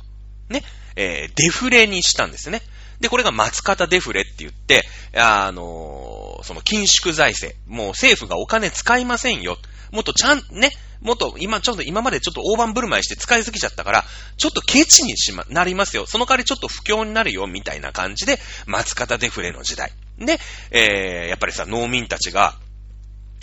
[0.49, 0.63] ね、
[0.97, 2.63] えー、デフレにしたんですね。
[3.01, 4.83] で、これが松方デフレって言って、
[5.15, 7.59] あのー、その緊縮財政。
[7.67, 9.57] もう政府がお金使いませんよ。
[9.93, 14.05] もっとちゃん、ね、もっと今、ちょっと今までちょっと大盤振る舞いして使いすぎちゃったから、
[14.37, 16.07] ちょっとケチにしま、なりますよ。
[16.07, 19.93] その代わりちょっと不況になるよ、みたいな感じで、松方デフレの時代。
[20.19, 20.41] で、
[20.73, 22.57] えー、やっぱりさ、農民たちが、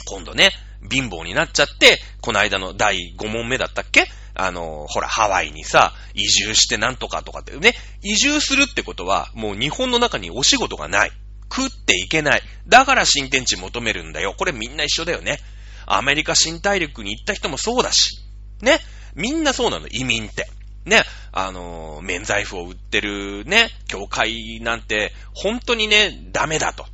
[0.06, 0.52] 今度ね、
[0.90, 4.08] 貧乏になっちゃって、この間の第5問目だったっけ？
[4.38, 11.12] あの、ほら、ハワイにさ、移住してなんとかとかってね、移住するってことは、もう日本の中にお仕事がない。
[11.50, 12.42] 食っていけない。
[12.68, 14.34] だから新天地求めるんだよ。
[14.38, 15.40] これみんな一緒だよね。
[15.86, 18.20] アメリカ新大陸に行った人もそうだし。
[18.62, 18.80] ね。
[19.14, 20.50] みんなそうなの、移民って。
[20.84, 21.04] ね。
[21.32, 26.86] あの、免罪符を売ってるね、教会なんて、本当にね、ダメだと。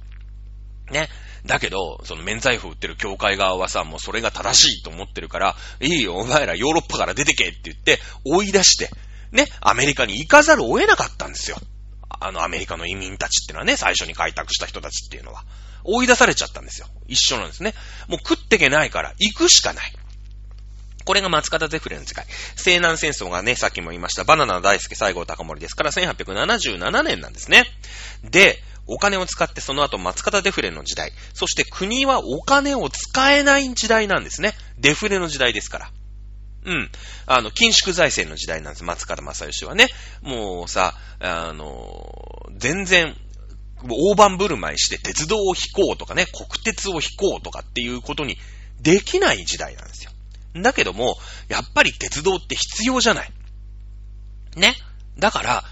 [0.92, 1.10] ね。
[1.46, 8.90] だけど、その免罪符売ってる教会側はさ、もうそれが正しいと思ってるから、いいよ、お前らヨーロッパから出てけって言って、追い出して、
[9.32, 11.58] ね、アメリカに行かざるを得なかったんですよ。
[12.20, 15.44] あのアメリカの移民たちってのはね、最初に開拓した人たちっていうのは。
[15.84, 16.88] 追い出されちゃったんですよ。
[17.08, 17.74] 一緒なんですね。
[18.08, 19.94] もう食ってけないから、行くしかない。
[21.04, 22.26] これが松方ゼフレの世界。
[22.56, 27.66] 西南戦争がね、さっきも言いました、バナナ大好き西郷隆盛ですから、1877年なんですね。
[28.24, 31.12] で、お金を使ってその後松方デフレの時代。
[31.34, 34.54] そして国はお金を使えない時代なんですね。
[34.78, 35.92] デフレの時代ですから。
[36.66, 36.92] うん。
[37.26, 38.84] あの、緊縮財政の時代なんです。
[38.84, 39.88] 松方正義はね。
[40.22, 43.16] もうさ、あの、全然、
[43.90, 48.38] 大盤振る舞いして鉄道を引こうとかね、国鉄を引こうとかっていうことに
[48.80, 50.12] できない時代なんですよ。
[50.56, 51.18] だけども、
[51.48, 53.32] やっぱり鉄道って必要じゃない。
[54.56, 54.76] ね。
[55.18, 55.64] だから、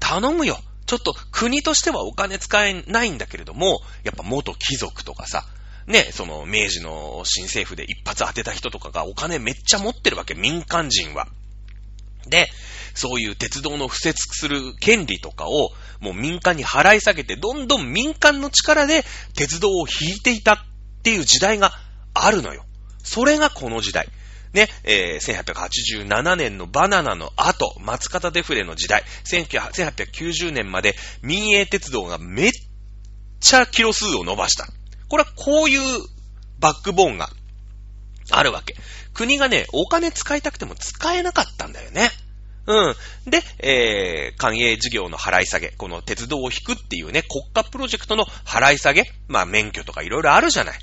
[0.00, 0.58] 頼むよ。
[0.88, 5.44] ちょっと国としてはお金使えないんだけれども、やっぱ元貴族とかさ、
[5.86, 11.28] ね、その明治の新政府で一発当てた人とかがお金めっちゃ持ってるわけ、民間人は。
[12.26, 12.48] で、
[12.94, 19.04] そういう鉄道の敷設する権利とかをもう民間に払い下げて、どんどん民間の力で
[19.34, 20.58] 鉄道を引いていたっ
[21.02, 21.72] ていう時代が
[22.14, 22.64] あるのよ。
[23.04, 24.08] それがこの時代。
[24.52, 32.52] ね、えー、1887年のバナナの後、松方デフレの時代、1890年まで民営鉄道がめっ
[33.40, 34.66] ちゃキロ数を伸ばした。
[35.08, 36.02] これはこういう
[36.58, 37.30] バックボーンが
[38.30, 38.76] あるわけ。
[39.14, 42.10] 国がね、お金使いたくても使えなかったんだよね。
[42.66, 43.30] うん。
[43.30, 50.78] で、えー、官営事業の払い下げ、この鉄道を引くっていうね、国家プロジェクトの払い下げ、まあ免許とかいろいろあるじゃない。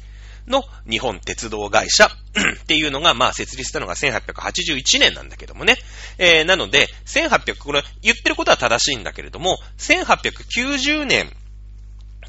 [0.47, 2.05] の日本鉄道会社
[2.63, 5.77] っていうのが、まあ設立したのが1881年なんだけどもね。
[6.17, 11.31] えー、なので、1800、これ言ってることは正しいんだけれども、1890年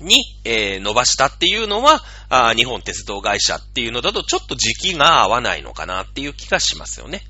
[0.00, 7.22] に、えー、伸ばしたっていうのはあ、日本鉄道会社っていうのだとちょっと時期が合わないのかなっていう気がしますよね。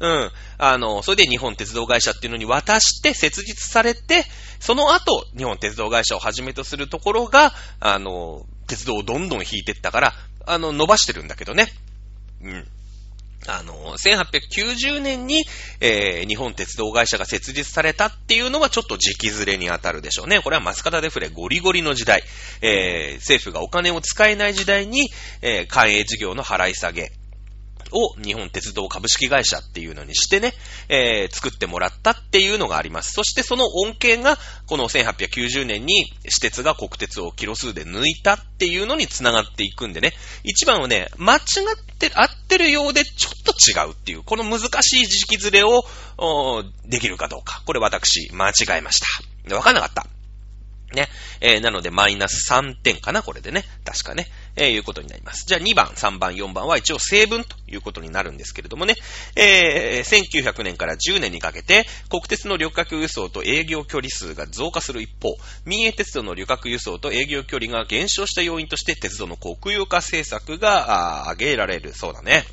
[0.00, 0.30] うん。
[0.58, 4.24] あの、それで日本鉄道会社っていうのに渡して設立されて、
[4.58, 10.12] その後、日本鉄道会社をはじめとするところが、あの、鉄道をどんどん引いてったから、
[10.46, 11.72] あの、伸ばしてるんだけどね。
[12.42, 12.66] うん。
[13.46, 15.44] あの、1890年に、
[15.80, 20.40] えー、日本鉄道会社が設立されたっていうのはちょっと時期ずれに当たるでしょうね。
[20.40, 22.22] これは松方デフレゴリゴリの時代、
[22.60, 25.10] えー、政府がお金を使えない時代に、
[25.40, 27.10] えー、官営事業の払い下げ、
[27.90, 30.54] を日本鉄道株式会社っていうのにしてね、
[30.88, 33.12] えー、作ってもらったっていうのがあります。
[33.12, 40.12] そしてその恩恵が、この1890年に私鉄が国鉄をキロ数で抜いたっていうのに繋がっていくんでね、
[40.44, 45.84] 一番はね、間違って合ってるようでちょっと違うっていう、この難しい時期ずれを、
[46.84, 47.62] できるかどうか。
[47.66, 49.00] これ私、間違えまし
[49.48, 49.56] た。
[49.56, 50.06] わかんなかった。
[50.94, 51.08] ね。
[51.40, 53.64] えー、なので、マイナス3点かな、これでね。
[53.84, 54.28] 確かね。
[54.56, 55.44] えー、いうことになります。
[55.46, 58.94] じゃあ2番、3番、4番は一応成分ということになるんですけれどもね。
[59.36, 72.44] えー、1900年から10年にかけて、国鉄の旅客輸送と営業距離数が増加する一方、民営鉄道の旅客輸送と営業距離が減少した要因として、鉄道の国有化政策が挙げられるそうだね。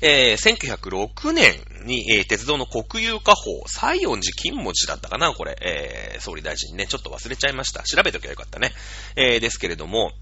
[0.00, 1.54] えー、1906年
[1.84, 7.82] に、えー、鉄道の国有化法、西園寺金持ちだったかな、これ、えー、総理大臣ね、ちょっと忘れちゃいました。
[7.82, 8.72] 調べときゃよかったね。
[9.16, 10.12] えー、ですけれども、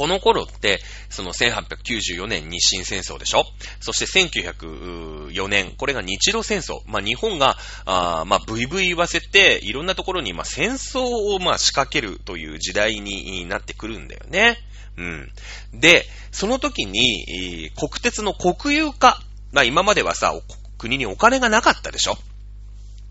[0.00, 0.80] この頃って、
[1.10, 3.44] その1894年日清戦争でしょ？
[3.80, 4.06] そして
[4.50, 6.78] 1904年、これが日露戦争。
[6.86, 14.56] まあ、日本が、あまあ、ブイブイ言わせて、いろんなところに、ま、戦争を、ま、仕掛けるという時代になってくるんだよね。
[14.96, 15.30] うん。
[15.74, 19.22] で、その時に、国鉄の国有化。
[19.52, 20.32] まあ今まではさ、
[20.78, 22.16] 国にお金がなかったでしょ？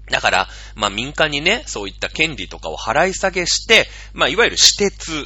[0.10, 5.26] だから、まあ民間にね、そういった権利とかを払い下げして、まあいわゆる私鉄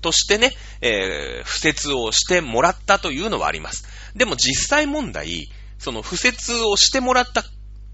[0.00, 3.86] としてね、えー、不設をしてもらったというのはあります。
[4.14, 5.48] でも実際問題、
[5.78, 7.44] その不設をしてもらった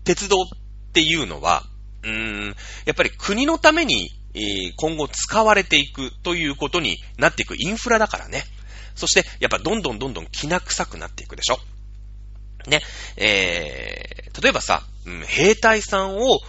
[0.05, 1.65] 鉄道っていうのは、
[2.03, 2.57] うーん、
[2.87, 8.45] やっぱり国のためにえ今後使われていくということになっていくインフラだからね。
[8.95, 11.59] そして、やっぱどんどんどんどん気な臭くなっていくでしょ。
[12.67, 12.83] ね、
[13.17, 16.41] えー、例えばさ、うん、兵隊さんを、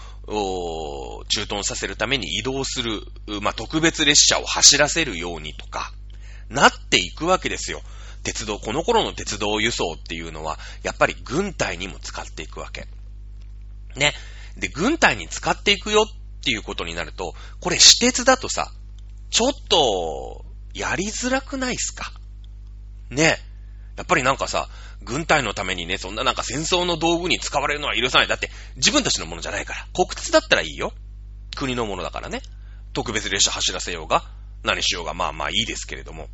[1.30, 3.02] 駐屯させるために移動する、
[3.42, 5.92] まあ、特別列車を走らせるようにとか、
[6.50, 7.82] なっていくわけですよ。
[8.24, 12.88] 鉄道、この頃の鉄道輸送っていうのは、やっぱり軍隊にも使っていくわけ。
[13.96, 14.14] ね。
[14.58, 18.72] で、軍隊に使っていくよっていうことになると、これ私鉄だとさ、
[19.32, 22.14] ちょっと、やりづらくないっすか？
[23.10, 23.38] ね。
[23.98, 24.70] やっぱりなんかさ、
[25.04, 28.28] 軍隊のためにね、そんななんか戦争の道具に使われるのは許さない。
[28.28, 29.88] だって、自分たちのものじゃないから。
[29.94, 30.94] 国鉄だったらいいよ。
[31.56, 32.42] 国のものだからね。
[32.94, 34.24] 特別列車走らせようが、
[34.64, 36.30] 何しようが、まあまあいいですけれども。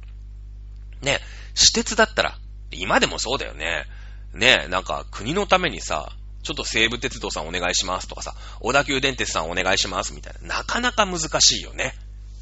[1.01, 1.19] ね、
[1.55, 2.37] 私鉄だったら、
[2.71, 3.85] 今でもそうだよね。
[4.33, 6.11] ね、なんか国のためにさ、
[6.43, 10.59] ちょっと西武鉄道さんお願いしますとかさ、小田急電鉄さんお願いしますみたいな。
[10.59, 11.93] なかなか難しいよね。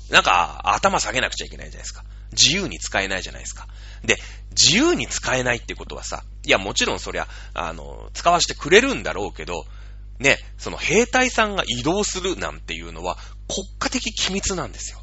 [0.10, 2.04] なんか、頭下げなくちゃいけないじゃないですか。
[2.36, 3.68] 自由に使えないじゃないですか。
[4.04, 4.18] で、
[4.52, 9.66] 自由に使えないってことはさ、いや、もちろんそりゃ、あの、使わせてくれるんだろうけど、
[10.20, 13.18] ね、その兵隊さんが移動するなんていうのは
[13.50, 15.02] 国家的機密なんですよ。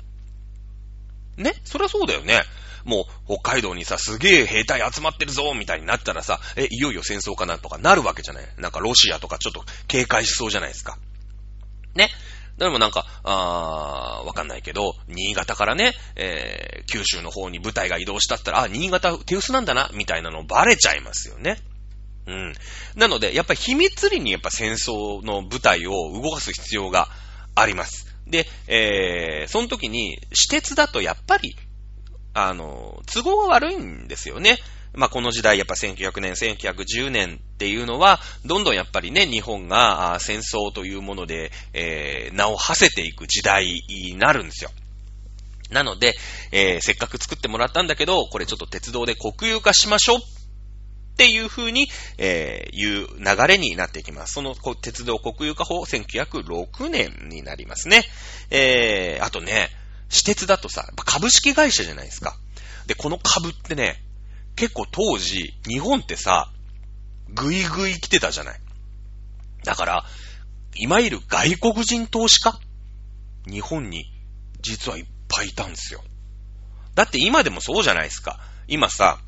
[1.36, 2.42] ねそりゃそうだよね。
[2.84, 10.98] もう北海道にさ、すげえ兵隊集まってるぞみたいになったらさ、え、いよいよ戦争かなとかなるわけじゃないなんかロシアとかちょっと警戒しそうじゃないですか。
[11.94, 12.08] ね。
[12.62, 21.58] でもなんか、あー、わかんないけど、新潟からね、えー、九州の方に部隊が移動したったら、あ、新潟手薄なんだな、みたいなのバレちゃいますよね。
[22.26, 22.54] うん。
[22.94, 27.08] なので、やっぱり秘密裏にやっぱ戦争の部隊を動かす必要が
[27.54, 28.14] あります。
[28.26, 31.56] で、えー、その時に、私鉄だとやっぱり
[32.34, 34.58] あの、都合が悪いんですよね。
[34.94, 44.70] まあ、この時代、やっぱ1900年、1910年っていうのは、どんどんやっぱりね、日本が戦争というもので、えー、名を馳せていく時代になるんですよ。
[45.70, 46.14] なので、
[46.50, 50.20] えー、せっかく作ってもらったんだけど、これちょっと鉄道で国有化しましょうっ
[51.16, 51.88] ていう風に、
[52.18, 54.34] えー、いう流れになっていきます。
[54.34, 58.02] その鉄道国有化法1906年になりますね。
[58.50, 59.70] えー、あとね、
[60.10, 62.36] 私鉄だとさ、株式会社じゃないですか。
[62.86, 64.02] で、この株ってね、
[64.56, 66.50] 結構当時、日本ってさ、
[67.28, 68.60] ぐいぐい来てたじゃない。
[69.64, 70.04] だから、
[70.74, 72.58] いわゆる外国人投資家？
[73.46, 74.04] 日本に
[74.60, 76.02] 実はいっぱいいたんですよ。
[76.94, 78.38] だって今でもそうじゃないですか。
[78.68, 79.18] 今さ、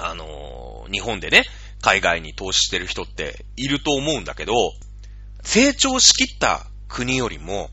[0.00, 1.44] あのー、日本でね、
[1.80, 4.54] 海外に投資してる人っていると思うんだけど、
[5.42, 7.70] 成長しきった国よりも、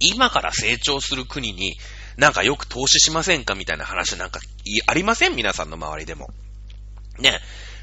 [0.00, 1.76] 今から成長する国に
[2.18, 4.40] なんかよく投資しませんかみたいな話なんか
[4.86, 5.36] ありません？
[5.36, 6.28] 皆さんの周りでも。
[7.18, 7.38] ね。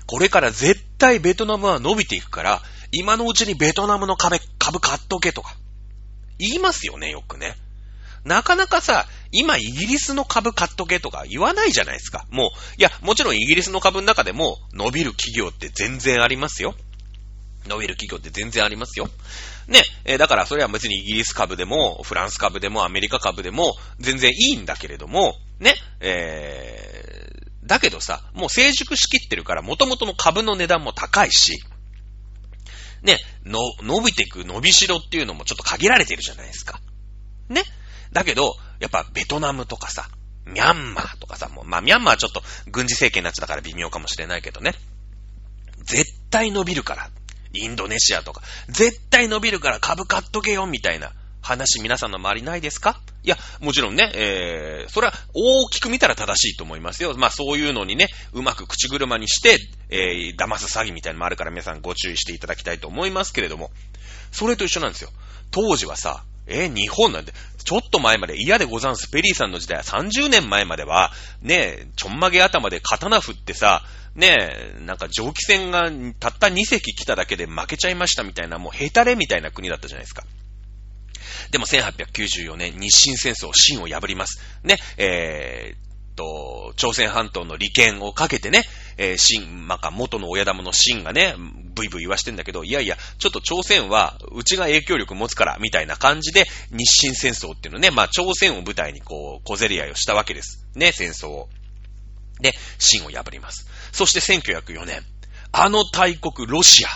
[0.07, 2.61] これから絶対ベトナムは伸びていくから、
[2.91, 5.55] 今のうちにベトナムの株、株買っとけとか。
[6.37, 7.55] 言いますよね、よくね。
[8.25, 12.25] なかなかさ、今イギリスの株買っとけとか言わないじゃないですか。
[12.29, 16.75] もう、いや、もちろんイギリスの株の中でも伸びる企業って全然ありますよ。
[17.67, 19.09] 伸びる企業って全然ありますよ。
[19.67, 31.63] ね、えー、だからそれは別にイギリス株でも、フランス株でも、アメリカ株でも、全然いいんだけれども、ね、えー、だけどさ、もう成熟しきってるから、元々の株の値段も高いし、
[33.01, 36.79] ね、の、伸びていく伸びしろっていうのもちょっと限られてるじゃないですか。
[37.49, 37.63] ね。
[38.11, 40.09] だけど、やっぱベトナムとかさ、
[40.45, 42.41] ミャンマーとかさ、もう、まあミャンマーはちょっと
[42.71, 44.75] 軍事政権になっちゃったから微妙かもしれないけどね。
[45.83, 47.09] 絶対伸びるから。
[47.63, 52.99] インドネシアとか、絶対伸びるから株買っとけよ、みたいな話皆さんの周りないですか？
[53.23, 57.15] いや、もちろんね、えー、それは大きく見たら正しいと思いますよ。
[57.17, 59.57] まあそういうのにね、うまく口車にして、
[59.89, 63.71] えー、騙す詐欺みたいなのもあるから皆さんご注意していただきたいと思いますけれども、
[64.31, 65.09] それと一緒なんですよ。
[65.51, 67.33] 当時はさ、えー、日本なんて、
[67.63, 69.07] ちょっと前まで嫌でござんす。
[69.09, 73.81] ペリーさんの時代は30年前までは、ね、ちょんまげ頭で刀振ってさ、
[74.15, 80.23] ねえ、なんか蒸気船がたった2隻来ただけで負けちゃいましたみたいな、もうヘタレみたいな国だったじゃないですか。
[81.51, 84.41] でも1894年、日清戦争、清を破ります。
[84.63, 85.85] ね、えー、
[86.15, 88.63] と、朝鮮半島の利権をかけてね、
[88.97, 91.35] えー、清、まか元の親玉の清がね、
[91.75, 100.65] ブイブイ言わしてんだけど、いやいや、ちょっと朝鮮は、うちが影響力持つから、みたいな感じで、日清戦争っていうのね、まあ朝鮮を舞台にこう、小競り合いをしたわけです。
[100.75, 101.49] ね、戦争を。
[102.41, 103.67] で、清を破ります。
[103.91, 105.01] そして1904年、
[105.51, 106.89] あの大国ロシア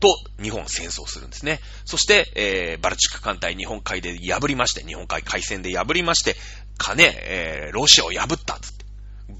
[0.00, 0.08] と
[0.42, 1.60] 日本戦争するんですね。
[1.84, 6.36] そして、えー、バルチック艦隊日本海で破りまして、日本海海戦で破りまして、
[6.76, 8.84] かね、えー、ロシアを破ったっつって。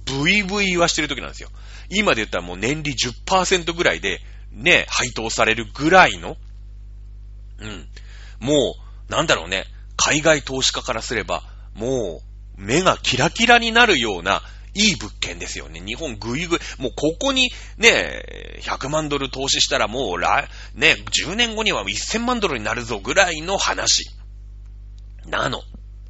[0.06, 1.50] ブイブイ言わしてる時なんですよ。
[1.90, 4.20] 今で言ったらもう年利10%ぐらいで、
[4.52, 6.36] ね、配当されるぐらいの、
[7.58, 7.88] うん。
[8.40, 8.76] も
[9.08, 9.66] う、なんだろうね、
[9.96, 11.42] 海外投資家からすれば、
[11.74, 12.22] も
[12.56, 14.42] う、目がキラキラになるような、
[14.74, 15.80] いい物件ですよね。
[15.80, 24.10] 日本ぐいぐい、もうここにね、100万ドル投資したらもう来、ね、10年後には1000万ドルになるぞぐらいの話。
[25.26, 25.62] なの。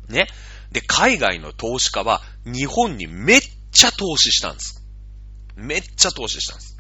[0.09, 0.27] ね。
[0.73, 3.41] で、海外の投資家は日本にめっ
[3.71, 4.83] ちゃ投資したんです。
[5.57, 6.77] めっちゃ投資したんです。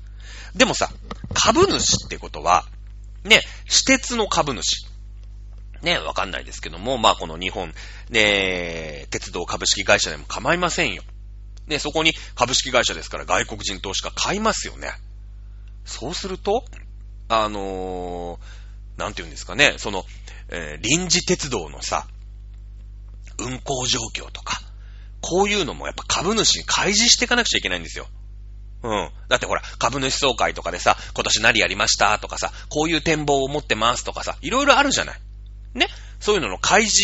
[0.57, 0.91] でもさ、
[1.32, 2.64] 株主ってことは、
[3.24, 4.87] ね、私鉄の株主。
[5.82, 7.74] ね、わかんないですけども、まあこの日本、
[8.09, 11.03] ね、鉄道株式会社でも構いませんよ。
[11.67, 14.93] ね、そこに株式会社ですから外国人投資家買いますよね。
[15.85, 16.65] そうすると、
[17.29, 20.05] あのー、なんて言うんですかね、その、
[20.49, 22.07] えー、臨時鉄道のさ、
[23.39, 24.61] 運行状況とか、
[25.21, 28.07] こういうのもやっぱ株主に開示していかなくちゃいけないんですよ。
[28.83, 29.11] うん。
[29.29, 35.21] だってほら、株主総会とかでさ、今年何やりましたとかさ、こういう展望を持ってますとかさ、いろいろあるじゃない。
[35.75, 35.89] ね。
[36.21, 37.03] そういうのの開示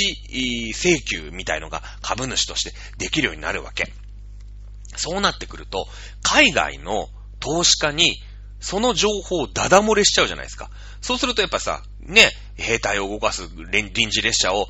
[0.74, 3.92] 請求みたいのが株主としてできるようになるわけ。
[4.96, 5.88] そうなってくると、
[6.22, 8.20] 海外の投資家に、
[8.60, 10.70] その情報をダダ漏れしちゃうじゃないですか。
[11.00, 14.68] そうするとやっぱさ、ね、兵隊を動かす臨時列車を、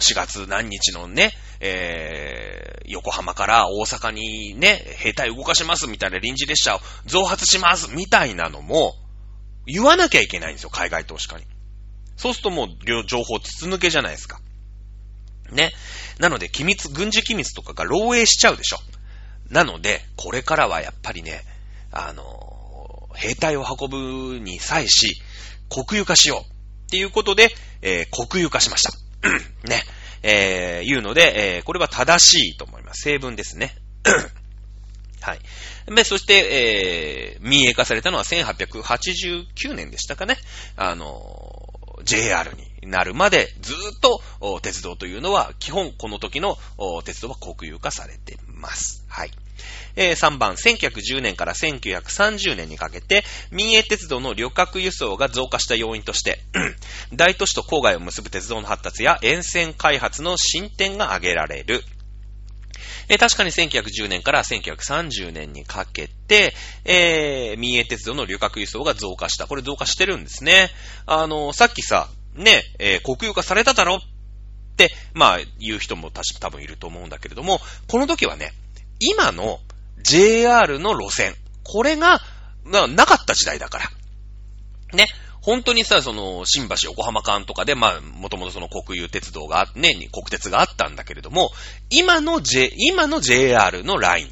[0.00, 8.94] 4月何日のね、えー、横浜から大阪にね、兵隊を動かしますみたいな臨時列車を増発しますみたいなのも、
[9.66, 11.44] 言わなきゃいけないんですよ、海外投資家に。
[12.16, 12.68] そうするともう、
[13.06, 14.40] 情報筒抜けじゃないですか。
[15.50, 15.72] ね。
[16.18, 18.78] なので、機密、軍事機密とかが漏洩しちゃうでしょ。
[19.50, 21.42] なので、これからはやっぱりね、
[21.90, 25.20] あの、兵隊を運ぶに際し、
[25.68, 28.92] 国有化しようっていうことで、えー、国有化しました。
[29.68, 29.82] ね。
[30.22, 33.02] えー、いうので、えー、これは正しいと思います。
[33.02, 33.76] 成分ですね。
[35.20, 35.40] はい。
[35.94, 40.36] で、そして、えー、民営化されたのは1889年でしたかね。
[40.76, 41.72] あの、
[42.04, 46.56] JR になるまでずっと鉄道というのは基本この時の
[47.04, 49.04] 鉄道は国有化されています。
[49.08, 49.30] はい。
[49.96, 56.40] え、3番、1910年から1930年にかけて、民営鉄道の旅客輸送が増加した要因として、
[57.14, 61.84] 大都市と郊外を結ぶ鉄道の発達や沿線開発の進展が挙げられる。
[63.08, 66.54] え、確かに1910年から1930年にかけて、
[66.84, 69.46] えー、民営鉄道の旅客輸送が増加した。
[69.46, 70.70] これ増加してるんですね。
[71.06, 74.00] あの、さっきさ、ね、えー、国有化されただろっ
[74.76, 78.52] て、まあ、言う人も多分いると思うんだけれども、この時はね、
[79.00, 79.60] 今の
[80.02, 82.20] JR の路線、これが、
[82.64, 83.90] な、かった時代だから。
[84.92, 85.06] ね。
[85.40, 91.50] 本当にさ、その、新橋横浜間とかで、まあ、もともとその国有鉄道が、ね、国鉄があったんだけれども、
[91.90, 94.30] 今の J、今の JR のライン。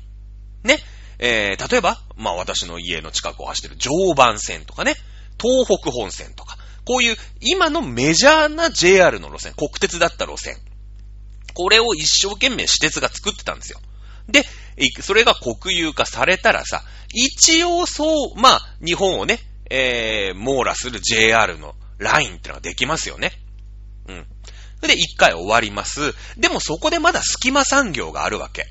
[0.67, 0.79] ね。
[1.19, 4.95] えー、例えば、まあ私の家の近くを走ってる常磐線とかね、
[5.41, 10.57] 東北本線とか、こういう今のメジャーな JR の路線、国鉄だった路線。
[11.55, 13.81] これを一生懸命私鉄が作ってたんですよ。
[14.29, 14.45] で、
[15.03, 19.39] それが国有化されたらさ、一応そう、まあ、日本をね、
[19.71, 23.33] えー、網羅する JR のラインってのができますよね。
[24.09, 24.27] うん。
[24.81, 26.15] で、一回終わります。
[26.37, 28.67] でもそこでまだ隙間産業があるわけ。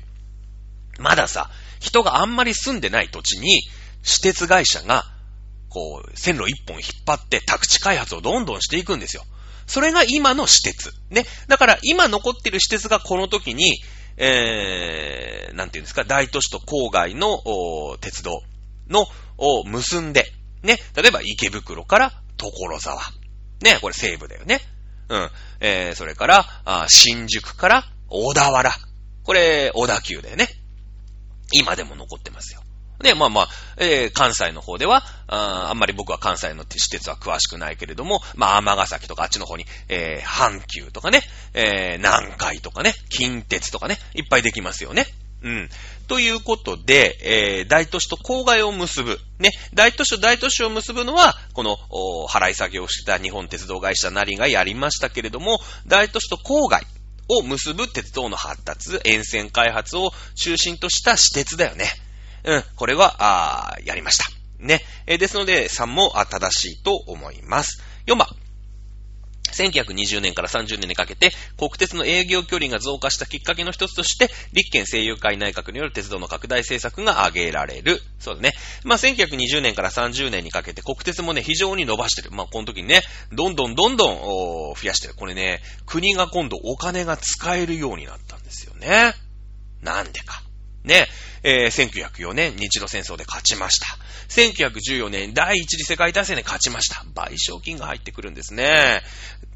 [0.98, 1.50] まださ、
[1.80, 3.62] 人があんまり住んでない土地に、
[4.02, 5.04] 私鉄会社が、
[5.72, 9.24] こう、線路一本引っ張って宅地開発をどんどんしていくんですよ。
[9.66, 10.92] それが今の私鉄。
[11.08, 11.24] ね。
[11.48, 13.80] だから今残ってる私鉄がこの時に、
[14.18, 17.38] えー、なんていうんですか、大都市と郊外の
[18.00, 18.42] 鉄道
[18.88, 19.06] の
[19.38, 20.26] を結んで、
[20.62, 23.00] ね、例えば池袋から所沢。
[23.62, 24.60] ね、これ西部だよね。
[25.08, 25.30] うん。
[25.60, 28.72] えー、それから、あ新宿から小田原。
[29.24, 30.48] これ、小田急だよね。
[31.52, 32.61] 今でも残ってますよ。
[33.02, 41.22] で、まあまあ、えー、関西の方では、ああんまり僕は関西の私鉄は詳しくないけれども、まあ、尼崎とかあっちの方に、えー、阪急とかね、
[41.54, 45.06] えー、南海とかね、近鉄とかね、いっぱいできますよね。
[45.42, 45.68] うん。
[46.06, 49.18] ということで、えー、大都市と郊外を結ぶ。
[49.38, 56.86] ね、大都市と大都市を結ぶのは、この、お払い作業をした日本鉄道会社なりがやりましたけれども、大都市と郊外
[57.28, 61.86] を結ぶ鉄道の発達、沿線開発を中心とした私鉄だよね。
[62.44, 64.24] うん、これは、あやりました。
[64.58, 64.80] ね。
[65.06, 67.82] え、ですので、3も正しいと思います。
[68.06, 68.28] 4番。
[69.52, 78.02] 1920年から30年にかけて、国鉄の営業距離が増加したきっかけの一つとして、立憲政友会内閣による鉄道の拡大政策が挙げられる。
[78.18, 78.52] そうだね。
[78.84, 82.30] まあ、1920年から30年にかけて、国鉄もね、非常に伸ばしてる。
[82.30, 85.14] まあ、この時にね、どんどんどんどん、増やしてる。
[85.14, 89.14] これね、国が今度お金が使えるようになったんですよね。
[89.82, 90.42] なんでか。
[90.84, 91.06] ね、
[91.42, 93.86] えー、1904年日露戦争で勝ちました。
[94.28, 97.04] 1914年第一次世界大戦で勝ちました。
[97.14, 99.02] 賠償金が入ってくるんですね。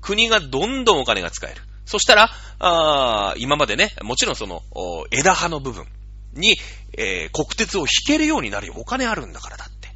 [0.01, 1.62] 国がどんどんお金が使える。
[1.85, 4.62] そしたら、あ今までね、もちろんその、
[5.11, 5.87] 枝葉の部分
[6.35, 6.57] に、
[6.97, 8.74] えー、国鉄を引けるようになるよ。
[8.77, 9.91] お金あるんだからだって。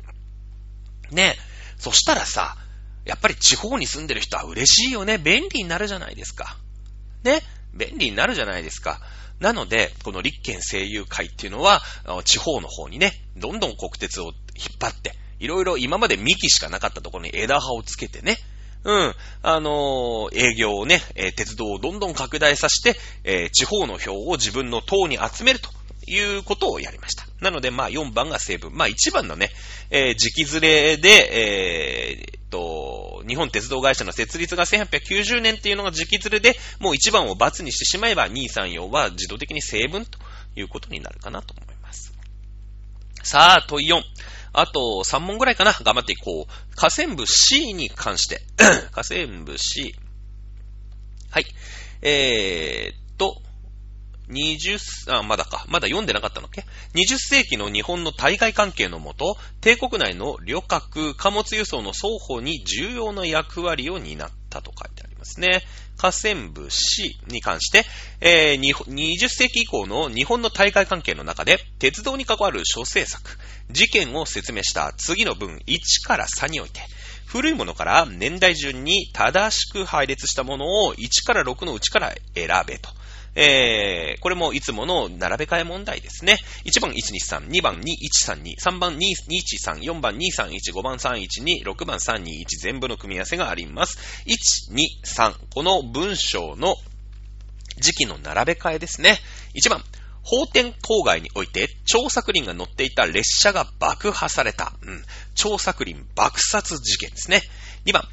[1.15, 1.37] ね。
[1.79, 2.57] そしたらさ、
[3.05, 5.19] やっぱり地方に住んでる人は嬉しいよね。
[5.19, 6.57] 便利になるじゃないですか。
[7.25, 7.43] ね。
[7.75, 9.01] 便利になるじゃないですか。
[9.41, 11.83] なので、この立憲声優会っていうのは、
[12.25, 14.35] 地方の方にね、どんどん国鉄を引っ
[14.79, 18.37] 張って、いろいろ今まで幹しかなかったところに枝葉をつけてね、
[18.85, 19.15] うん。
[19.43, 25.71] あのー、営業をね、えー、鉄道をどんどん拡大させて、えー、地方の票を自分の党に集めると
[26.07, 27.30] いうことをやりました。
[27.41, 28.73] なので、まあ、4番が成分。
[28.75, 29.51] まあ、1番のね、
[29.91, 40.19] えー、時期ずれで、えー、と、日本鉄道会社の設立が1890年っていうのが時期ずれで、もう1番を×にしてしまえば、2、3、4は自動的に成分と
[40.57, 42.13] いうことになるかなと思います。
[43.23, 44.03] さあ、問い4。
[44.53, 45.73] あと3問ぐらいかな。
[45.73, 46.77] 頑張っていこう。
[46.77, 48.43] 河川部 C に関して。
[48.91, 49.95] 河川部 C。
[51.31, 51.47] はい。
[52.03, 53.41] えー、っと、
[54.31, 55.65] 20、あ、まだか。
[55.69, 56.65] まだ読んでなかったのっけ
[56.95, 65.63] ?20 世紀の日本の対外関係のもと、帝国内の旅客、貨物輸送の双方に重要な役割を担ったと書いてありますね。
[65.97, 67.85] 河川部 C に関して、
[68.21, 73.39] えー、20世紀以降の日本の大会関係の中で、鉄道に関わる諸政策、
[73.71, 76.81] 事件を説明した次の文1から3において、
[77.27, 82.91] 古いものから年代順に正しく配列したものを1から6のうちから選べと。
[83.35, 86.39] えー、これもいつもの並べ替え問題ですね。
[86.65, 93.99] 1番123、2番2132、3番2134、4番231、5番312、6番321全部の組み合わせがあります。
[94.27, 96.77] 1、2、3、この文章の
[97.79, 99.19] 時期の並べ替えですね。
[99.55, 99.85] 1番、
[100.23, 104.73] 法典郊外において、張作林が乗っていた列車が爆破された。
[104.83, 105.05] うん。
[105.35, 107.43] 張作林爆殺事件ですね。
[107.87, 108.09] 2番、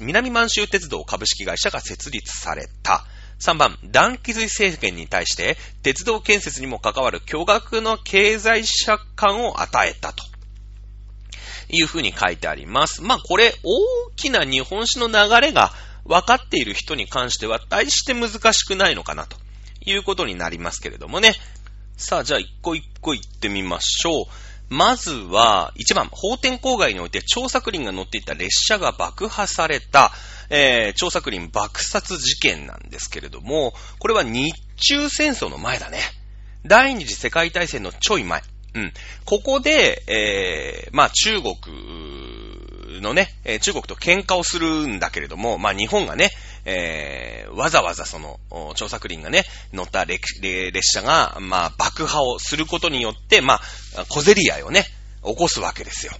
[0.00, 3.06] 南満州鉄道株式会社が設立された。
[3.40, 10.30] 3番、断気髄政権に対して鉄道建設にも関わる巨額の経済借款を与えたと。
[11.72, 13.02] いうふうに書いてあります。
[13.02, 15.72] まあこれ大きな日本史の流れが
[16.04, 19.36] 分かっている人に関しては大して難しくないのかなと
[19.84, 21.34] いうことになりますけれどもね。
[21.96, 24.24] さあ、じゃあ一個一個行ってみましょう。
[24.70, 30.12] まずは、1番、法天郊外において張作林が乗っていた列車が爆破された、
[30.48, 35.98] えー、張作林爆殺事件なんですけれども、これは日中戦争の前だね。
[36.64, 38.42] 第二次世界大戦のちょい前。
[38.74, 38.92] うん。
[39.24, 41.56] ここで、えー、まあ中国
[43.00, 46.30] のね、え中国と喧嘩をするんだけれども、まあ日本がね、
[46.64, 48.40] えー、わざわざその、
[48.74, 50.40] 調作林がね、乗った列
[50.82, 53.60] 車が、まあ爆破をすることによって、まあ、
[54.08, 54.84] 小競り合いをね、
[55.24, 56.12] 起こすわけですよ。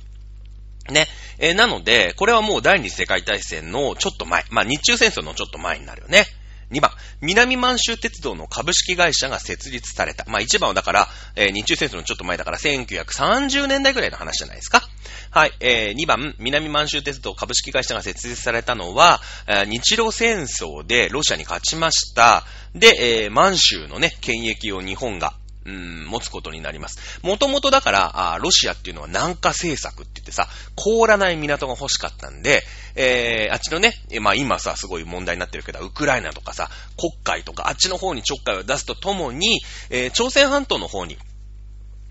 [0.91, 1.07] ね。
[1.39, 6.25] えー、なので、これはもう第二次世界大戦のちょっと前、まあ日中戦争のちょっと前になるよね。
[6.71, 6.91] 2番、
[7.21, 10.25] 南満州鉄道の株式会社が設立された。
[10.29, 14.83] まあ1番はだから、えー、日中戦争のちょっと前だから1930年代ぐらいの話じゃないですか？
[15.31, 22.45] はい、えー、2番、南満州鉄道株式会社が設立されたのは、えー、日露戦争でロシアに勝ちました。
[22.75, 25.35] で、えー、満州のね、権益を日本が
[25.67, 27.21] うん、持つことになります。
[27.23, 32.63] もともとだからあ、ロシアっていうのは南下政策って言ってさ、凍らない港が欲しかったんで、
[32.95, 41.19] えー、あっちのね、まあ今さ、すごい問題になってるけど、ウクライナとかさ、国海とか、あっちの方にちょっかいを出すとともに、えー、朝鮮半島の方に、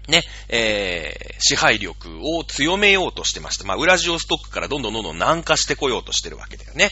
[0.07, 3.65] ね、えー、支配力を強めようとしてました。
[3.65, 6.91] まあ、ウラジオストックからどんどんどんどん南下してこようとしてるわけだよね。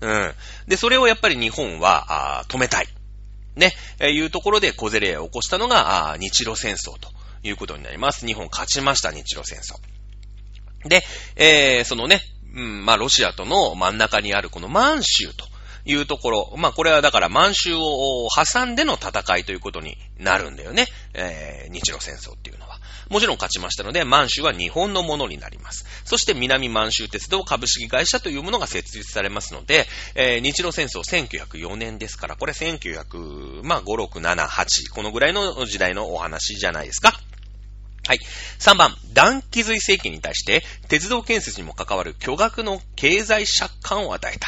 [0.00, 0.34] うん。
[0.66, 2.88] で、それをやっぱり日本は、あ止めたい。
[3.56, 7.10] ね、え、いうところで小競り合いを起こしたのが、あ日露戦争と
[7.42, 8.26] いうことになります。
[8.26, 9.78] 日本勝ちました、日露戦争。
[10.88, 11.02] で、
[11.36, 12.20] えー、そのね、
[12.54, 15.46] うん、まあ、ロシアとの真ん中にあるこの満州と
[15.84, 20.86] いうところ、まあ、これはだから満州を挟んでの戦いということになるんだよね。
[21.14, 22.73] えー、日露戦争っていうのは。
[23.10, 25.84] もちろん勝ちましたので、満州は日本のものになります。
[26.04, 37.18] そして南満州鉄道株式会社というものが設立されますので、えー、日露戦争1904年ですから、これ1900、まあ、5、6、7、8、このぐらいの時代のお話じゃないですか。
[38.06, 38.18] はい。
[38.58, 44.46] 3番、断気髄政権に対して、鉄道建設にも関わる巨額の経済借款を与えた。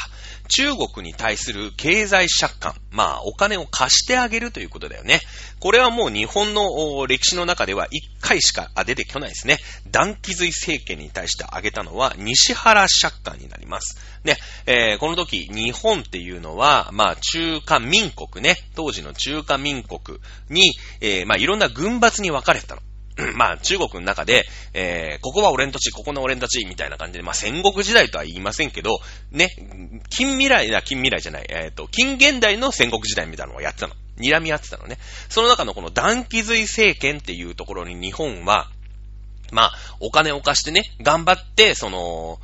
[0.48, 2.74] 中国に対する経済借款。
[2.90, 5.20] まあ、お金を貸してあげるということだよね。
[5.60, 7.90] これはもう日本の歴史の中では1
[8.20, 9.58] 回しか出てこないですね。
[9.90, 13.98] 断気髄政権に対して挙げたのは、西原借款になります。
[14.24, 14.36] ね、
[14.66, 20.18] えー、この時、日本っていうのは、まあ、中華民国ね、当時の中華民国
[20.48, 22.82] に、えー、まあ、いろんな軍閥に分かれてたの。
[23.34, 24.44] まあ、中国の中で、
[24.74, 28.98] えー、ここは俺ん土地、ここの俺ん土地、みたいな感じで、まあ、戦国時代とは言いませんけど、
[29.30, 29.48] ね、
[30.10, 33.94] 近未来だ、近未来じゃない、えっ、ー、と、近現代の戦国時代みたいなのをやってたの。
[34.18, 34.98] 睨み合ってたのね。
[35.28, 38.70] その中のこの断気髄政権っていうところに日本は、
[39.52, 42.38] まあ、お金を貸してね、頑張って、その、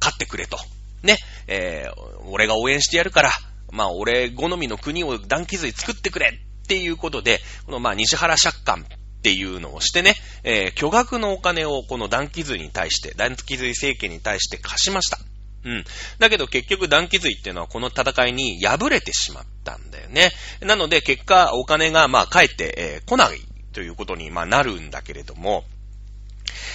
[0.00, 0.58] 勝ってくれと。
[1.02, 3.30] ね、えー、俺が応援してやるから、
[3.70, 8.86] まあ、俺好みの国を断気髄作ってくれっていうことで、このまあ、西原借款
[9.24, 15.18] っていうのをしてね、えー、巨額のお金をこの断気髄に対して、断気髄政権に対して貸しました。
[15.64, 15.84] うん。
[16.18, 20.30] だけど結局断気髄っていうのはこの戦いに敗れてしまったんだよね。
[20.60, 23.40] なので結果お金がまあ返って、え、来ない
[23.72, 25.64] ということにまあなるんだけれども、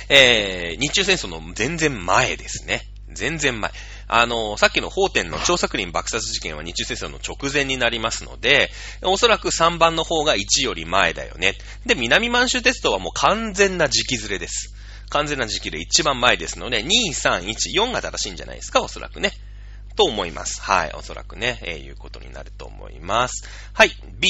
[0.09, 2.81] えー、日中戦争の全然前ですね。
[3.11, 3.71] 全然前。
[4.11, 8.71] あの、さっきの法典の張作霖爆殺事件は日中戦争の直前になりますので、
[9.03, 11.53] おそらく3番の方が1より前だよね。
[11.85, 14.73] で、南満州鉄道はもう完全な時期ずれです。
[15.09, 19.31] 完全な時期で一番前ですので、2、3、1、4が正しいんじゃないですか、おそらくね。
[19.95, 20.59] と思います。
[20.61, 23.47] はい、おそらくね、えー、いうことになると思います。
[23.73, 24.29] はい、B。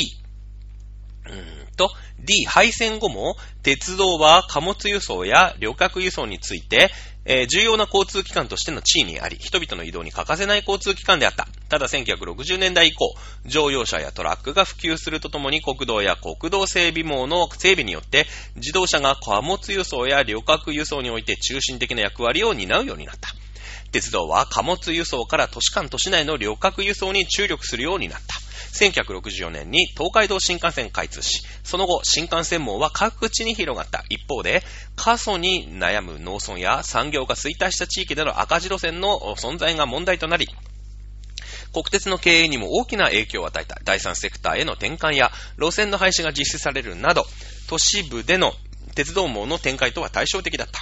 [1.25, 6.91] うーんと、D、廃線後も、鉄道は貨物輸送や旅客輸送について、
[7.25, 11.47] えー、重要な交通機関としての地位にあり、人々の移動に欠かせない交通機関であった。
[11.67, 13.13] ただ1960年代以降、
[13.45, 23.29] 乗用車やトラックが普及するとともに国道や国道整備網の整備によって、自動車が貨物輸送や旅客輸送において中心的な役割を担うようになった。
[23.91, 28.48] 鉄道は貨物輸送から都市間都市内の旅客輸送に注力するようになった。
[28.73, 34.03] 1964年に東海道新幹線開通し、その後新幹線網は各地に広がった。
[34.09, 34.63] 一方で、
[34.95, 40.47] 過疎に悩む農村や産業が衰退した地域での赤字路線の存在が問題となり、
[41.73, 47.25] 国鉄の経営にも大きな影響を与えた第三セクターへの転換や路線の廃止が実施されるなど、
[47.67, 48.53] 都市部での
[48.95, 50.81] 鉄道網の展開とは対照的だった。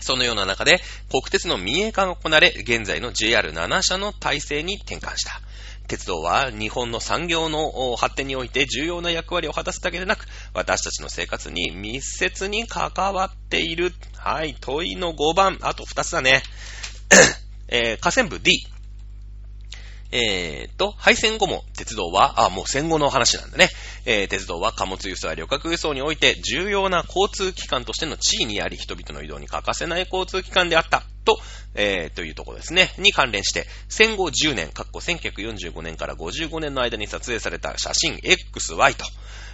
[0.00, 0.80] そのような中で、
[1.10, 5.40] 国鉄の民営化が行われ、現在の JR7 社の体制に転換した。
[5.90, 10.24] 鉄道は日本の産業の発展において重要な役割を果たすだけでなく、
[10.54, 13.92] 私たちの生活に密接に関わっている。
[14.16, 15.58] はい、問いの5番。
[15.62, 16.44] あと2つだね。
[17.66, 18.64] えー、河川部 D。
[20.12, 23.68] えーと、敗戦後も鉄道は、あ、もう戦後の話なんだね。
[24.06, 31.04] えー、鉄道は貨物輸送や旅客輸送において重要な交通機関としての地位にあり、人々の移動に欠かせない交通機関であった。
[31.24, 31.38] と、
[31.74, 32.92] えー、というところですね。
[32.98, 39.04] に関連して、戦後10年、かっこ1945年から55年の間に撮影された写真 XY と、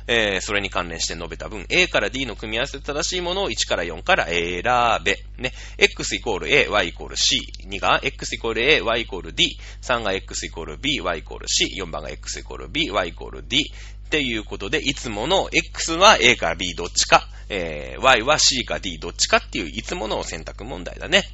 [0.09, 4.63] えー、それに関連して述べた分、A から D の組み合わせで正しいものを1から4から選
[5.05, 5.19] べ。
[5.39, 5.53] ね。
[5.79, 7.41] x イコール A、y イコール C。
[7.67, 9.59] 2が x イコール A、y イコール D。
[9.83, 11.67] 3が x イコール B、y イコール C。
[11.81, 13.73] 4番が x イコール B、y イコール D。
[14.07, 21.25] っていうことで、いつもの X は A から B どっちか、えー、Y は C か D どっちかっていういつもの選択問題だね。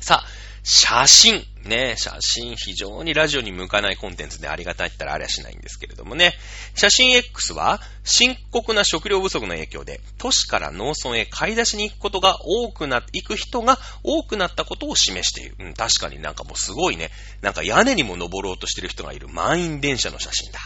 [0.00, 0.26] さあ、
[0.62, 1.44] 写真。
[1.64, 6.32] ね、写真非常にラジオに向かないコンテンツでありがたいったらありゃしないんですけれどもね。
[6.74, 15.56] 写真 X は深刻な食料不足の影響で都市から農村へ買い出しに行くことが多くな、行く人が多くなったことを示している。
[15.60, 17.10] うん、確かになんかもうすごいね。
[17.42, 20.58] なんか屋根にも登ろうとしてる人がいる満員電車の写真だ。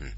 [0.00, 0.12] うん。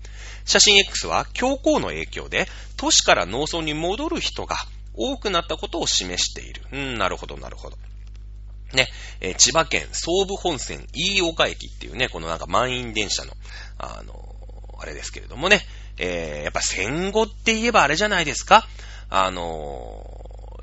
[0.45, 4.57] 写真 X は強行の影響で都市から農村に戻る人が
[4.95, 6.63] 多くなったことを示している。
[6.73, 7.77] うん、なるほど、なるほど。
[8.77, 8.89] ね、
[9.21, 13.33] えー、千葉県総武本線飯岡駅っていうね、このなんか満員電車の、
[13.79, 15.61] あのー、あれですけれどもね、
[15.99, 18.67] えー、やっぱ戦後って言えばあれじゃないですか
[19.11, 20.15] あの、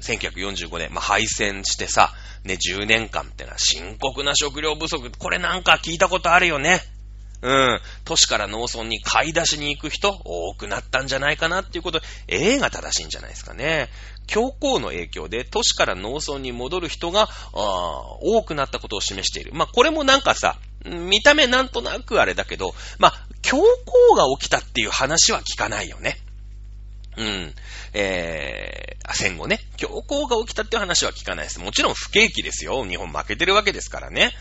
[0.02, 2.12] 1945年、まあ、敗戦してさ、
[2.44, 6.82] ね、10年間ってのは深刻な食料不足、これなんか聞いたことあるよね。
[7.42, 7.82] うん。
[8.06, 13.90] 都市から農村に買い出しに行く人多くなったんじゃないかなっていうこと、A が正しいんじゃないですかね。
[14.28, 19.52] 強行の影響で都市から農村に戻る人が多くなったことを示している。
[19.54, 26.18] まあ、これもなんかさ、見た目なんとなくあれだけど、まあ、強行が起きたっていう話は聞かないよね。
[27.18, 27.54] うん。
[27.94, 31.60] えー、戦後ね、強行が起きたっていう話は聞かないです。
[31.60, 32.86] もちろん不景気ですよ。
[32.86, 34.32] 日本負けてるわけですからね。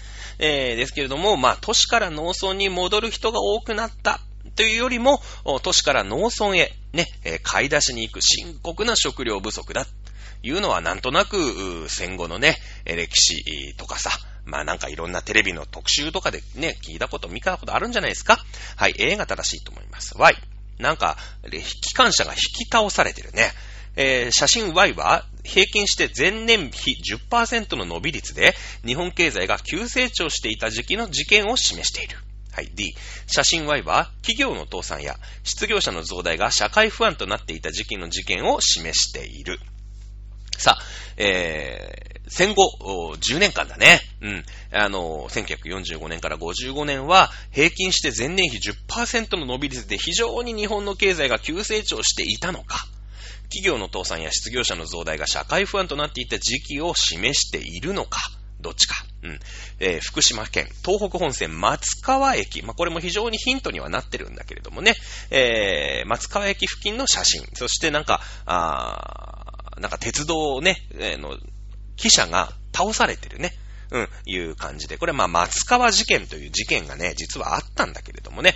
[0.42, 4.20] えー、ですけれども、まあ、都市から農村に戻る人が多くなった
[4.56, 5.20] というよりも、
[5.62, 7.06] 都市から農村へね、
[7.42, 9.86] 買い出しに行く深刻な食料不足だ。
[10.42, 14.10] いうのはなんとなく戦後のね、歴史とかさ、
[14.46, 18.38] まあなんかいろんなテレビの特集とかでね、聞いたこと、見たことあるんじゃないですか
[18.76, 20.16] はい、A が正しいと思います。
[20.16, 20.34] Y。
[20.78, 21.18] なんか、
[21.50, 23.52] 機関車が引き倒されてるね。
[23.96, 26.96] えー、写真 Y は平均して前年比
[27.30, 32.16] 10%の伸び率で日本経済が急成長していた時期の事件を示している。
[32.52, 32.70] はい。
[32.74, 32.94] D。
[33.26, 39.58] 写真 Y は企業の倒産や失業者の増大が社会不安となっていた時期の事件を示している。
[40.58, 40.82] さあ、
[41.16, 42.64] えー、戦後、
[43.16, 44.00] 10年間だね。
[44.20, 44.44] うん。
[44.72, 52.86] あの、1945年から55年は、平均して前年比10%の伸び率で非常に日本の経済が急成長していたのか。
[53.50, 58.20] 企業の倒産や失業者の増大が社会不安となっていた時期を示しているのか。
[58.60, 58.94] どっちか。
[59.22, 59.40] うん。
[59.80, 62.62] えー、福島県、東北本線松川駅。
[62.62, 64.94] まあ、これも非常にヒントにはなってるんだけれどもね。
[65.30, 67.46] えー、松川駅付近の写真。
[67.54, 71.38] そしてなんか、あなんか鉄道ね、えー、の、
[71.96, 73.52] 記者が倒されてるね。
[73.92, 74.98] うん、いう感じで。
[74.98, 78.54] これま、松川事件という事件がね、実はあったんだけれどもね。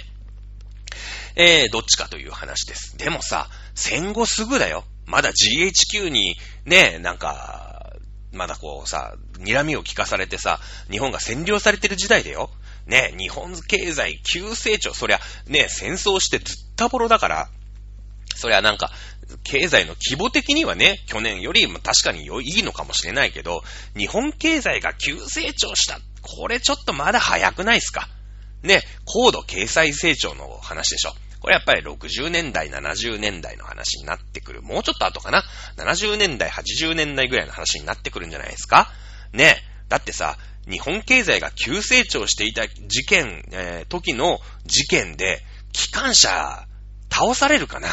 [1.37, 2.97] えー、どっちかという話です。
[2.97, 4.85] でもさ、戦後すぐだよ。
[5.07, 7.93] まだ GHQ に、ね、なんか、
[8.33, 10.61] まだこうさ、睨みを聞かされてさ、
[10.91, 12.51] 日本が占領されてる時代だよ。
[12.87, 14.93] ね、日本経済急成長。
[14.95, 17.49] そりゃ、ね、戦争してずったぼろだから、
[18.37, 18.91] そりゃなんか、
[19.43, 23.63] 経済の規模的にはね、去年よりも確かにいいのかもしれないけど、
[23.97, 25.99] 日本経済が急成長した。
[26.21, 28.09] これちょっとまだ早くないですか？
[28.65, 31.13] ね、高度経済成長の話でしょ。
[31.41, 34.63] これやっぱり60年代、70年代の話になってくる。
[34.63, 35.45] もうちょっと後かな
[35.77, 38.91] ？70年代、80年代ぐらいの話になってくるんじゃないですか？
[39.33, 39.57] ね。
[39.91, 45.43] だってさ、日本経済が急成長していた事件、えー、時の事件で、
[45.73, 46.67] 機関車、
[47.13, 47.89] 倒されるかな？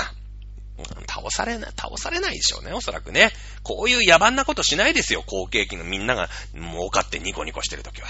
[1.07, 3.31] 倒されない、倒されないでしょうね、おそらくね。
[3.63, 8.07] こういう野蛮なことしないですよ、好景気のみんなが儲かってニコニコしてるときは。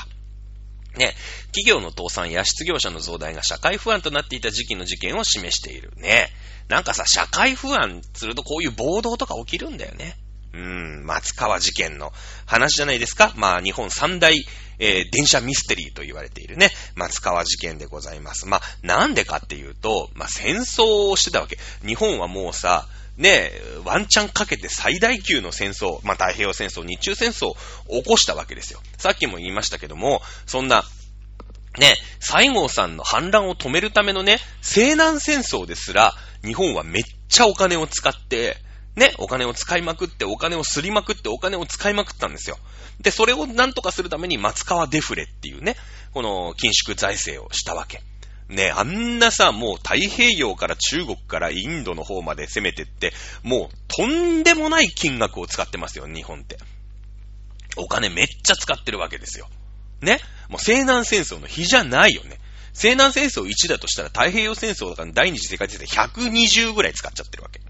[0.97, 1.15] ね、
[1.53, 5.93] 企業の倒産や失業者の増大が社会不安となっていた時期の事件を示している。
[5.97, 6.29] ね。
[6.67, 10.17] なんかさ、社会不安するとこういう暴動とか起きるんだよね。
[10.53, 12.11] うーん、松川事件の
[12.45, 13.33] 話じゃないですか。
[13.35, 14.45] まあ、日本三大、
[14.79, 18.45] えー、電車ミステリーと言われているね、松川事件でございます。
[18.47, 21.57] まあ、なんでかっていうと、まあ、戦争をしてたわけ。
[21.85, 22.87] 日本はもうさ、
[23.21, 23.51] ね、
[23.85, 27.55] ワンチャンかけて最大級の戦争、まあ、太平洋戦争、日中戦争を
[27.87, 28.81] 起こしたわけですよ。
[28.97, 30.83] さっきも言いましたけども、そんな、
[31.77, 38.57] ね、西郷さんの反乱を止めるためのね、西南戦争ですら、日本はめっちゃお金を使って、
[38.95, 42.57] ね、お金を使いまくって、お金をすりまくって、お金を使いまくったんですよ。
[43.01, 45.75] で、それをなんとかするために松川デフレっていうね、
[46.11, 48.01] この緊縮財政をしたわけ。
[48.51, 56.57] ね、あんなさ、もう太平洋から中国からインドの方まで攻めてって、もうとんでもない金額を使ってますよ、日本って。
[57.77, 59.47] お金めっちゃ使ってるわけですよ。
[60.01, 60.19] ね？
[60.49, 62.39] もう西南戦争の日じゃないよね。
[62.73, 67.61] 西南戦争1だとしたら太平洋戦争だから第二次世界大戦120ぐらい使っちゃってるわけ。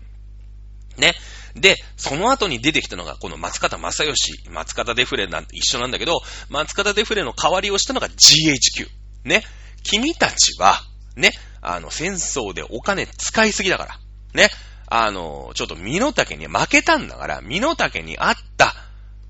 [1.00, 1.14] ね？
[1.56, 8.88] で、その後に出てきたのが、この松方正義、松方デフレなんて一緒なんだけど、松方デフレの代わりをしたのが GHQ。
[9.26, 9.44] ね？
[9.84, 10.82] 君たちは、
[11.16, 14.00] ね、あの、戦争でお金使いすぎだから。
[14.34, 14.50] ね。
[14.88, 18.76] あの、ちょっと身の丈に負けたんだから、身の丈に合った、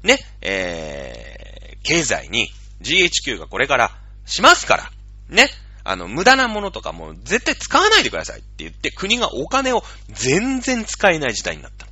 [0.04, 2.50] ね、えー、経済に
[2.82, 3.92] GHQ がこれから
[4.26, 4.92] しますから、
[5.30, 5.50] ね。
[5.84, 11.88] あの、無駄なものとかも絶対使わないでくださいって言って、国がお金を全然使えない時代になった。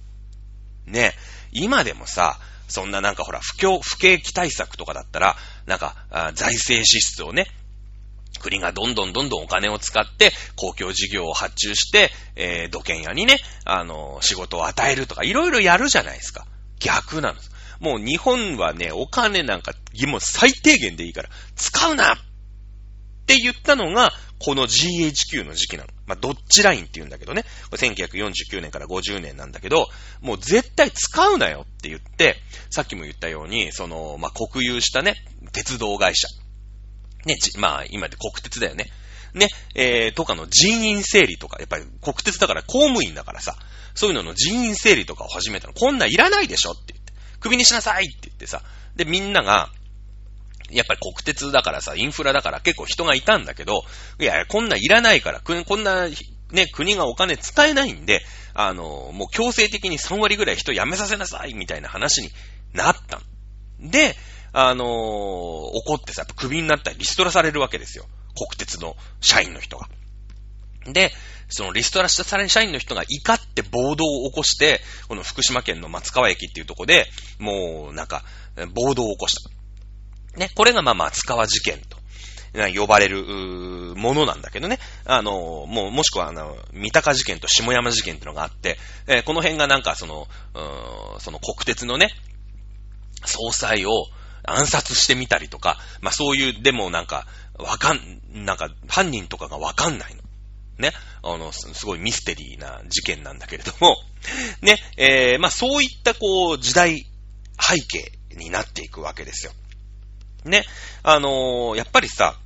[0.85, 1.13] ね。
[1.51, 5.35] 今でもさ、そんななんかほら、不況、不景気対策とかだったら、
[5.65, 5.95] なんか、
[6.35, 7.47] 財政支出をね、
[8.41, 16.45] 国がどんどんどんどんお金を使って、公共事業を発注して、えー、土建屋にね、あの、仕事を与えるとか、いろいろやるじゃないですか。
[16.79, 17.51] 逆なんです。
[17.79, 19.73] もう日本はね、お金なんか、
[20.07, 22.17] もう最低限でいいから、使うなっ
[23.25, 25.89] て言ったのが、この GHQ の時期なの。
[26.05, 27.43] まあ、どっちラインって言うんだけどね。
[27.71, 29.87] 1949年から50年なんだけど、
[30.21, 32.37] もう絶対使うなよって言って、
[32.69, 35.15] さっきも言ったように、その、まあ、国有したね、
[35.51, 36.27] 鉄道会社。
[37.25, 38.91] ね、じまあ、今で国鉄だよね。
[39.33, 43.55] ね、えー、とかの人員整理とか、やっぱり国鉄だから公務員だからさ、
[43.93, 45.73] そういうのの人員整理とかを始めたの。
[45.73, 47.13] こんないらないでしょって言って。
[47.39, 48.63] 首にしなさいって言ってさ。
[48.95, 49.69] で、みんなが、
[50.71, 53.83] やっぱり国鉄だからさ、インフラだから結構人がいたんだけど、
[54.19, 56.07] いや、こんないらないから、こんな、
[56.51, 62.31] ね、国がお金使えないんで、あの、もう強制的に3割ぐらい人辞めさせなさい、みたいな話に
[62.73, 63.21] なった
[63.79, 64.15] で、
[64.53, 68.05] あのー、怒ってさ、クビになったりリストラされるわけですよ。
[68.35, 69.87] 国鉄の社員の人が。
[70.85, 71.11] で、
[71.49, 77.07] そのリストラした社員の人が怒って暴動を起こして、この福島県の松川駅っていうとこで、
[77.39, 78.23] もうなんか、
[78.73, 80.39] 暴動を起こした。
[80.39, 81.99] ね、これがまあ松川事件と。
[82.75, 83.23] 呼ばれる、
[83.95, 84.79] ものなんだけどね。
[85.05, 90.27] あの、もう、もしくは、あの、三鷹事件と下山事件ってのがあって、えー、この辺がなんかその、
[91.19, 92.09] その国鉄のね、
[93.23, 93.91] 総裁を
[94.51, 97.27] 暗殺してみたりとか、まあそういう、でもなんか、
[97.57, 100.21] わかん、なんか、犯人とかがわかんないの。
[100.77, 100.93] ね。
[101.21, 103.97] あの、すごいミステリーな事件なんだけれども、
[104.61, 107.05] ね、えー、まあそういったこう、時代
[107.59, 109.51] 背景になっていくわけですよ。
[110.45, 110.63] ね。
[111.03, 112.39] あのー、やっぱりさ、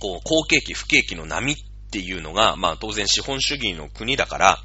[0.00, 1.56] こう、好景気、不景気の波っ
[1.90, 4.62] ていうのが、まあ当然資本主義の国だから、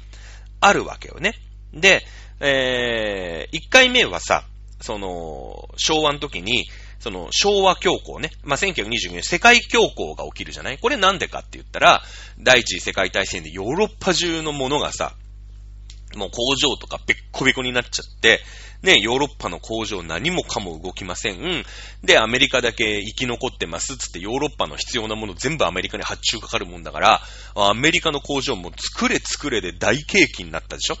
[0.60, 1.34] あるわけよね。
[1.72, 2.04] で、
[2.40, 4.44] えー、1回目はさ、
[4.82, 6.66] その、昭和の時に、
[6.98, 8.30] その、昭和恐慌ね。
[8.44, 10.78] まあ、1922年、世界恐慌が起きるじゃない？
[10.78, 12.02] これなんでかって言ったら、
[12.38, 15.14] 第一次世界大戦でヨーロッパ中のものがさ、
[16.14, 18.40] もう工場とかべっこべこになっちゃって、
[18.82, 21.64] ね、ヨーロッパの工場何もかも動きません。
[22.02, 27.22] で、アメリカだけ生き残ってますつってヨーロッパの必要なもの全部アメリカに発注かかるもんだから、
[27.54, 30.96] アメリカの工場も作れ作れで大景気になったでしょ？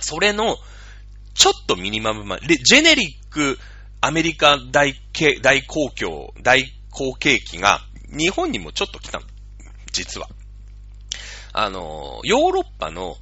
[0.00, 0.56] それの、
[1.38, 3.58] ちょっとミニマムまで、ジェネリック
[4.00, 4.94] アメリカ大
[5.40, 7.80] 大公共、大好景気が
[8.10, 9.26] 日本にもちょっと来たの。
[9.92, 10.28] 実は。
[11.52, 13.16] あの、ヨーロッパの、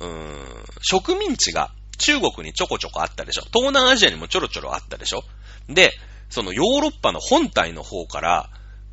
[0.00, 3.42] うーん、植民地が中国にちょこちょこあったでしょ。
[3.52, 5.24] 東南アジアにもちょろちょろあったでしょ。
[5.68, 5.92] で、
[6.30, 8.50] そのヨーロッパの本体の方から、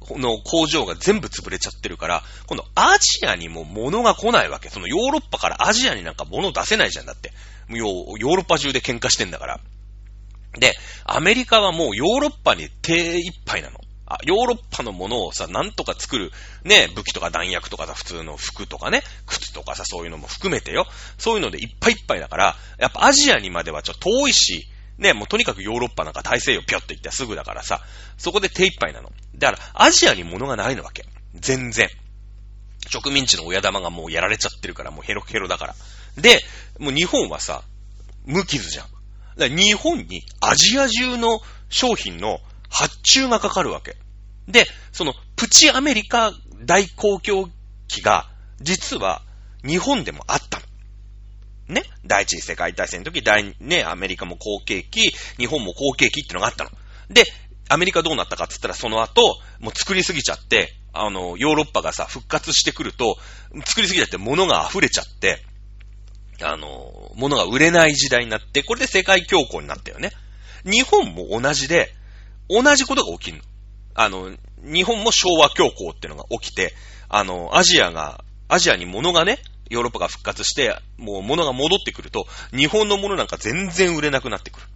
[0.09, 4.69] の工場が全部潰れちゃってるから、今度アジアにも物が来ないわけ。
[4.69, 7.32] そのヨーロッパからアジアになんか物出せないじゃんだって。
[7.78, 9.59] ヨーロッパ中で喧嘩してんだから。
[10.59, 13.80] で、アメリカはもうヨーロッパに手一杯なの。
[14.05, 16.32] あ、ヨーロッパのものをさ、なんとか作る、
[16.63, 20.86] ね、武器とか弾薬とかさ、普通の服とかね、靴とかさ、そういうのも含めてよ。
[21.17, 24.67] そういうのでいっぱいいっぱいだから、やっぱアジアにまではちょっと遠いし、
[24.97, 27.82] ね、もうとにかくヨーロッパなんか大西洋ぴょって行ったらすぐだからさ、
[28.17, 29.11] そこで手一杯なの。
[29.36, 31.05] だから、アジアに物がないのわけ。
[31.34, 31.89] 全然。
[32.88, 35.76] 植民地の親玉がもうやられちゃってるから、もうヘロヘロだから。
[36.17, 36.39] で、
[36.80, 37.63] もう日本はさ、
[38.26, 38.86] 無傷じゃん。
[39.38, 43.95] だから日本にアジア中の商品の発注がかかるわけ。
[44.47, 46.34] で、そのプチアメリカ
[46.65, 47.49] 大公共
[47.88, 48.30] 機が
[48.61, 49.21] 実は
[49.65, 50.65] 日本でもあったの。
[51.76, 51.84] ね？
[52.05, 56.71] 第一次世界大戦の時、大、ね、アメリカも好景気、日本も好景気ってのがあったの。
[57.09, 57.26] で、
[57.69, 63.17] アメリカどうなったかって言ったらその後、もう作りすぎちゃって、あの、ヨーロッパがさ、復活してくると、
[63.65, 65.43] 作りすぎちゃって物が溢れちゃって、
[66.42, 70.12] あの、物が売れない時代になって、これで世界恐慌になったよね。
[70.66, 71.94] 日本も同じで、
[72.50, 73.44] 同じことが起きるの。
[73.96, 74.32] あの、
[74.64, 76.74] 日本も昭和恐慌っていうのが起きて、
[77.10, 84.68] あの、アジアが、アジアに物がね、ヨーロッパが復活して、もう物が戻ってくると、日本のものなんか全然売れなくなってくる。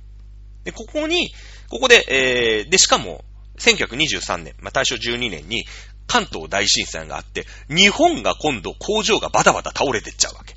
[0.65, 1.31] で、ここに、
[1.69, 3.23] ここで、えー、で、しかも、
[3.59, 5.65] 1923年、まあ、大正12年に、
[6.07, 10.56] 関東大震災があって、日本が今度工場がバタバタ倒れてっちゃうわけ。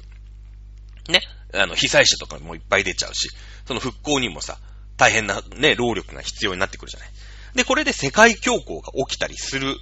[1.11, 1.21] ね。
[1.53, 3.31] あの、被災者とかもいっぱい出ちゃうし、
[3.67, 4.59] その復興にもさ、
[4.97, 7.11] 大変なね、労力が必要になってくるじゃない。
[7.55, 9.77] で、これで世界恐慌が起きたりする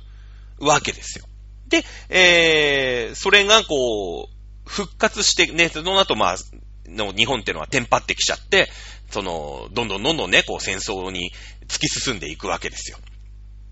[0.59, 1.27] わけですよ。
[1.69, 6.37] で、えー、それがこう、復活してね、その後まあ、
[6.87, 8.71] の日本ってのはテンパってきちゃって、
[9.11, 11.33] その、どんどんどんどんね、こう戦争に
[11.67, 12.99] 突き進んでいくわけですよ。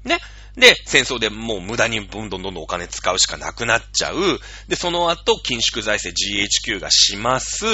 [0.05, 0.19] ね。
[0.57, 4.41] で、戦争でもう無駄にどんどんどんどんお金使うしかなくなっちゃう。
[4.69, 7.67] で、その後、緊縮財政 GHQ がします。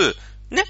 [0.50, 0.64] ね。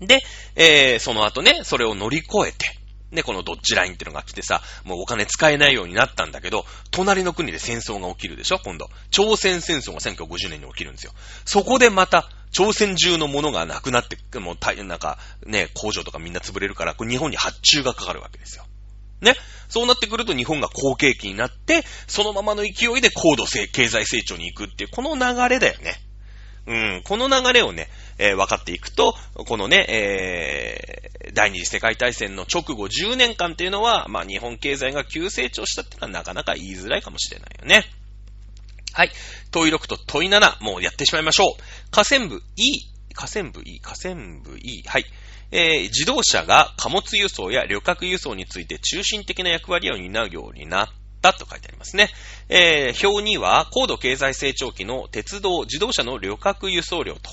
[0.00, 0.20] で、
[0.56, 2.76] えー、その後ね、それを乗り越えて、
[3.12, 8.90] で、このドッジラインっていうのが来てさ、もうお金使えないようになったんだけど、隣の国で戦争が起きるでしょ今度。
[9.10, 11.12] 朝鮮戦争が1950年に起きるんですよ。
[11.44, 18.66] そこでまた、朝鮮中のものがなくなって、もう大変なんか、ね、工場とかみんな潰れるから、これ日本に発注がかかるわけですよ。
[19.20, 19.34] ね。
[19.68, 25.94] そうなってくると日本が好景気になって、そのままの勢いで高度経済成長に行くっていう、この流れだよね。
[26.66, 27.88] うん、この流れをね、
[28.18, 37.84] えー、分かっていくと、このね、えー、第二次世界大戦の直後10年間っていうのは、まあ日本経済が急成長したっていうのはなかなか言いづらいかもしれないよね。
[38.92, 39.12] はい。
[39.52, 41.90] 問い6と問い7、もうやってしまいましょう。
[41.90, 42.80] 河川部 E、
[43.14, 45.04] 河川部 E、河川部 E、はい。
[45.52, 50.88] えー、自動車が貨物輸送や旅客輸送について中心的な役割を担うようになっ
[51.22, 52.10] たと書いてありますね。
[52.48, 57.30] えー、表には高度経済成長期の鉄道、自動車の旅客輸送量と、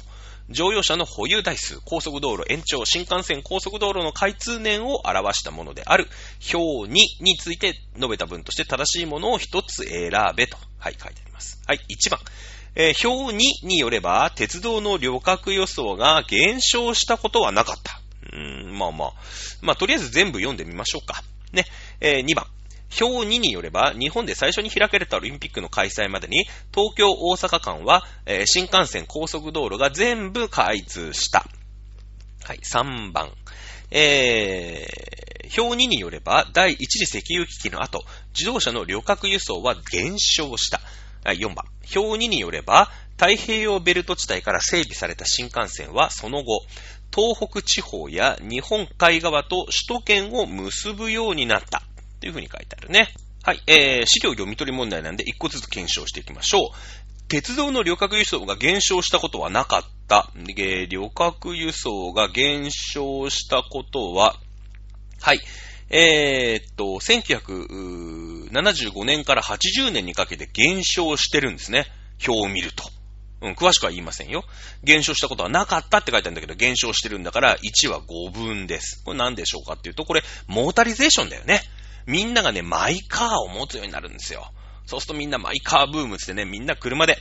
[0.49, 6.07] 乗用車の保有台数、高速道路延長、新幹線高速道路の開通年を表したものである、
[6.53, 11.61] 表にについて述べた文として正しいものを一つ選べと、はい、書いてあります。
[11.66, 12.20] はい、1番。
[12.76, 18.02] えー、表2によれば、鉄道の旅客輸送が減少したことはなかった。
[18.34, 19.13] まあまあ。
[19.61, 21.23] まあ、とりあえず全部読んでみましょうか。
[21.51, 21.65] ね。
[22.01, 22.47] えー、2番。
[23.01, 31.45] 表2によれば、日本で最初に開かれたオリンピックの開催までに、東京大阪間は、えー、新幹線高速道路が全部開通した。
[32.43, 33.31] はい、3番。
[33.89, 38.03] えー、表2によれば、第一次石油危機の後、
[38.34, 40.81] 自動車の旅客輸送は減少した。
[41.23, 41.65] はい、4番。
[41.95, 46.61] 表2によれば、太平洋ベルト地帯から整備された新幹線はその後、
[47.14, 51.84] 東北地方や日本海側と首都圏を結ぶようになった。
[52.20, 53.14] というふうに書いてあるね。
[53.43, 53.61] はい。
[53.68, 56.70] えー、資料読み取り問題なんで一個ずつ検証していきましょう。
[57.28, 60.32] 鉄道の旅客輸送が減少したことはなかった。
[60.38, 64.39] えー、旅客輸送が減少したことは、
[65.20, 65.41] はい。
[65.89, 71.86] えー、っと、1975年から80年にかけて減少してるんですね。
[72.28, 72.84] 表を見ると。
[73.43, 74.45] うん、詳しくは言いませんよ。
[74.83, 79.03] 減少したことはなかったって書いてあるんだけど、減少してるんだから、1は5分です。
[79.03, 81.61] これ何でしょうかっていうと、これ、モータリゼーションだよね。
[82.05, 84.49] みんながね、マイカーを持つようになるんですよ。
[84.85, 87.17] そうするとみんなマイカーブームってね、みんな車で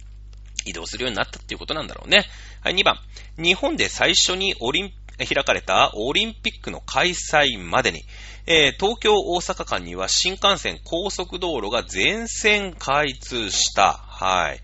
[0.64, 2.24] 移動するようになったっていうことなんだろうね。
[2.62, 2.98] はい、2番。
[3.36, 8.04] 日本で最初にオリン、開かれたオリンピックの開催までに、
[8.46, 13.92] えー、東京大阪間には新幹線高速道路が全線開通した。
[13.92, 14.60] はい。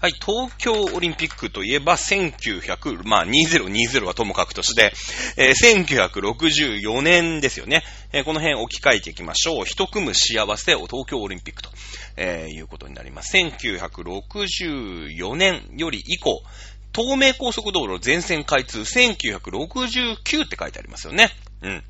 [0.00, 4.94] はい、東京オリンピックといえば、1900、まあ、2020はともかくとして、
[5.36, 7.82] えー、1964年ですよね。
[8.10, 9.64] えー、この辺置き換えていきましょう。
[9.66, 11.68] 人組む幸せを東京オリンピックと、
[12.16, 13.36] えー、いうことになります。
[13.36, 16.42] 1964年より以降、
[16.94, 21.28] 東名高速道路全線開通1969って書いてありますよね。
[21.60, 21.84] うん。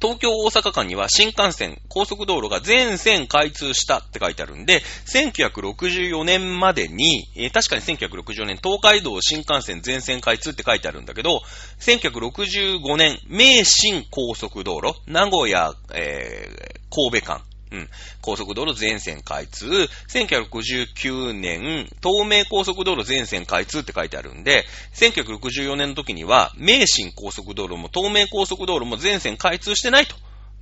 [0.00, 11.40] 東京大阪間には新幹線、高速道路が全線開通したって書いてあるんで、1964年までに、えー、確かに1964年東海道新幹線全線開通って書いてあるんだけど、
[11.80, 17.42] 1965年名神高速道路、名古屋、えー、神戸間、
[17.74, 17.88] うん。
[18.20, 19.66] 高速道路全線開通。
[20.08, 24.64] 1969年、東名高速道路全線開通って書いてあるんで、
[24.94, 30.14] 1964年の時には、名神高速道路も東名高速道路も全線開通してないと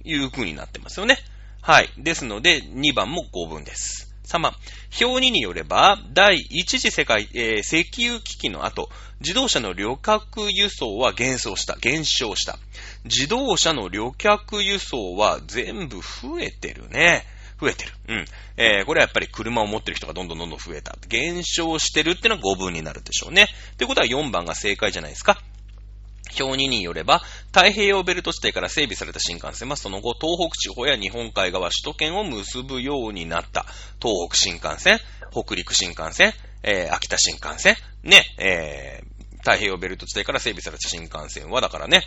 [0.05, 1.19] いう風になってますよね。
[1.61, 1.91] はい。
[1.99, 4.12] ですので、2番も5分です。
[4.33, 4.55] 3番。
[5.01, 8.89] 表2によれば、第一次世界、えー、石油危機の後、
[9.21, 12.59] 自動車の旅客輸送は減少した、減少した。
[13.05, 17.27] 自動車の旅客輸送は全部増えてるね。
[17.61, 17.93] 増えてる。
[18.09, 18.25] うん。
[18.57, 20.97] えー、これはやっぱり車を持ってる人がどんどんどんどん増えた。
[21.09, 23.47] 減少してるってのは5分になるでしょうね。
[23.79, 25.41] ということは4番が正解じゃないですか。
[26.39, 27.21] 表2によれば、
[27.53, 33.67] 太平洋ベルト地帯から整備された新幹線はその後、東北地方や日本海側、首都圏を結ぶようになった。
[34.01, 34.99] 東北新幹線、
[35.31, 36.33] 北陸新幹線、
[36.63, 42.03] えー、秋田新幹線、ね、えー、太平洋ベルト地帯から整備された新幹線は、だからね、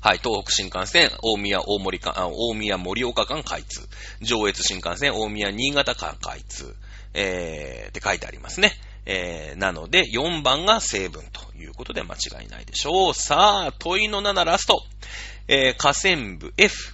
[0.00, 3.88] はい、東北新幹線、大宮、大森間、大宮盛岡間開通。
[4.20, 6.74] 上越新幹線、大宮新潟間開通。
[7.14, 8.72] えー、って書いてありますね。
[9.06, 13.14] えー、なので、4番が成分とということで間違いないでしょう。
[13.14, 14.82] さあ、問いの7ラスト。
[15.46, 16.92] えー、河川部 F。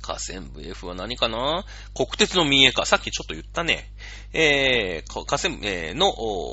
[0.00, 1.64] 河川部 F は何かな？
[1.92, 2.86] 国鉄の民営化。
[2.86, 3.90] さっきちょっと言ったね。
[4.32, 6.12] えー、河川、えー、の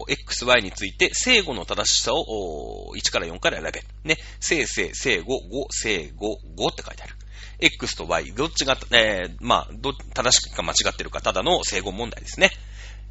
[0.10, 4.16] XY について、正誤の正しさを1から4から選べ。
[4.16, 4.18] ね。
[4.40, 7.14] 正正、正誤、5、正誤、5って書いてある。
[7.60, 12.50] X と Y、どっちが、えー、まあ、ど、正しくか間違ってるか、ただの正誤問題ですね。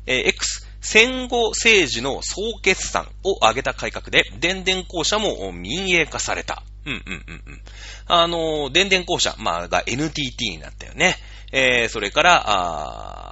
[0.06, 0.61] えー、X、
[0.92, 6.62] 戦後政治の総決算を挙げた改革で、電電公社も民営化された。
[6.84, 7.60] うんうんうんうん。
[8.08, 11.16] あの、電電公社、まあ、が NTT になったよね。
[11.50, 13.31] えー、それから、あ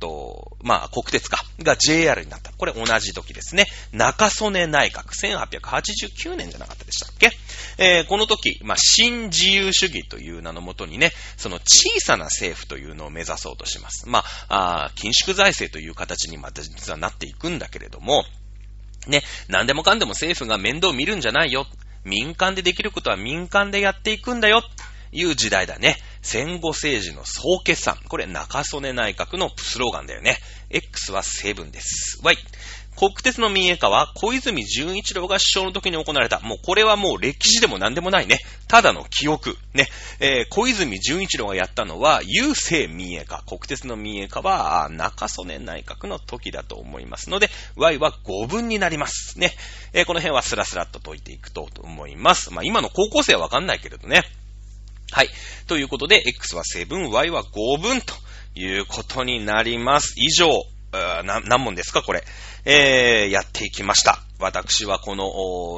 [0.00, 2.50] と、まあ、国鉄か、が JR になった。
[2.52, 3.66] これ同じ時ですね。
[3.92, 7.30] 中曽根内閣、1889年じゃなかったでしたっけ？
[7.78, 14.08] えー、この時、まあ、新自由主義という名のもとにね、その小さな政府というのを目指そうとします。
[14.08, 18.24] まあ、あ緊縮財政という形にまた実はなっていくんだけれども、
[19.06, 21.66] ね、何でもかんでも政府が面倒見るんじゃないよ。
[22.04, 24.62] 民間でできることは民間でやっていくんだよ。
[25.12, 25.96] いう時代だね。
[26.22, 27.96] 戦後政治の総決算。
[28.08, 30.38] これ中曽根内閣のスローガンだよね。
[30.70, 32.20] X は成分です。
[32.22, 32.36] Y。
[32.96, 36.40] 国鉄の民営化は小泉純一郎が首相の時に行われた。
[36.40, 38.40] もうこれはもう歴史でも何でもないね。
[38.68, 39.56] ただの記憶。
[39.72, 39.88] ね。
[40.18, 43.42] えー、小泉純一郎がやったのは、郵政民営化。
[43.46, 49.38] 国鉄の民営化は、中曽根内閣の時だと思いますので、Y は5分になります。
[49.38, 49.54] ね。
[49.94, 52.52] えー、この辺はスラスラっと解いていくと思います。
[52.52, 54.24] まあ今の高校生はわかんないけれどね。
[55.10, 55.28] はい。
[55.66, 58.14] ということで、X は7、Y は5分と
[58.54, 60.14] いうことになります。
[60.16, 60.48] 以上、
[61.24, 62.24] 何問ですかこれ。
[62.64, 64.20] えー、やっていきました。
[64.38, 65.24] 私はこの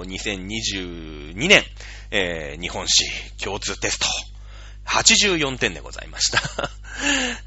[0.06, 1.62] 2022年、
[2.10, 3.04] えー、日本史
[3.42, 4.06] 共通テスト、
[4.86, 6.40] 84点でございました。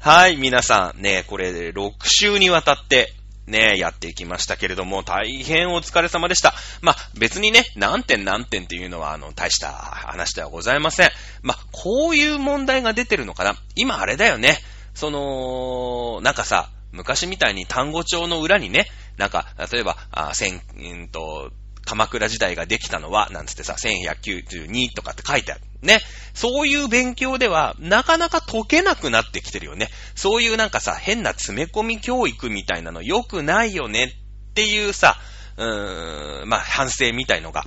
[0.00, 3.12] はい、皆さん、ね、これ6週にわたって、
[3.46, 6.54] ね、やっていきましたけれども、大変お疲れ様でした。
[6.80, 11.10] まあ、別にね、何点何点っていうのは、あの、大した話ではございません。
[11.42, 13.56] まあ、こういう問題が出てるのかな。
[13.76, 14.58] 今あれだよね。
[14.94, 21.50] その、なんかさ、昔みたいに単語帳の裏にね、なんか、例えば、あ、せんんと、
[21.86, 25.62] 鎌倉時代ができたのは、なんつってさ、1192とかって書いてある。
[25.80, 26.00] ね。
[26.34, 29.88] そういう勉強では、なかなか解けなくなってきてるよね。
[30.14, 34.04] そういうなんかさ、変な詰め込み教育みたいなの良くないよね
[34.50, 35.16] っていうさ、
[35.56, 37.64] うーん、まあ、反省みたいのが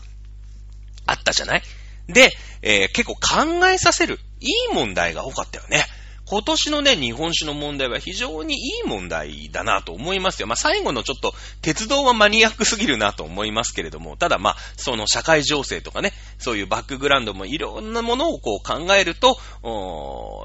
[1.08, 1.64] あったじゃない？
[2.08, 2.32] で、
[2.62, 5.86] えー、結構考えさせる、いい問題が多かったよね。
[6.30, 10.48] 今年のね、日本史の問題は非常にいい問題だなと思いますよ。
[10.48, 11.34] まあ、最後のちょっと、
[11.64, 19.40] 鉄道はマニアックすぎるなと思いますけれども、ただまあ、その社会情勢とかね、そういうバックグラウンドもいろんなものをこう考えると、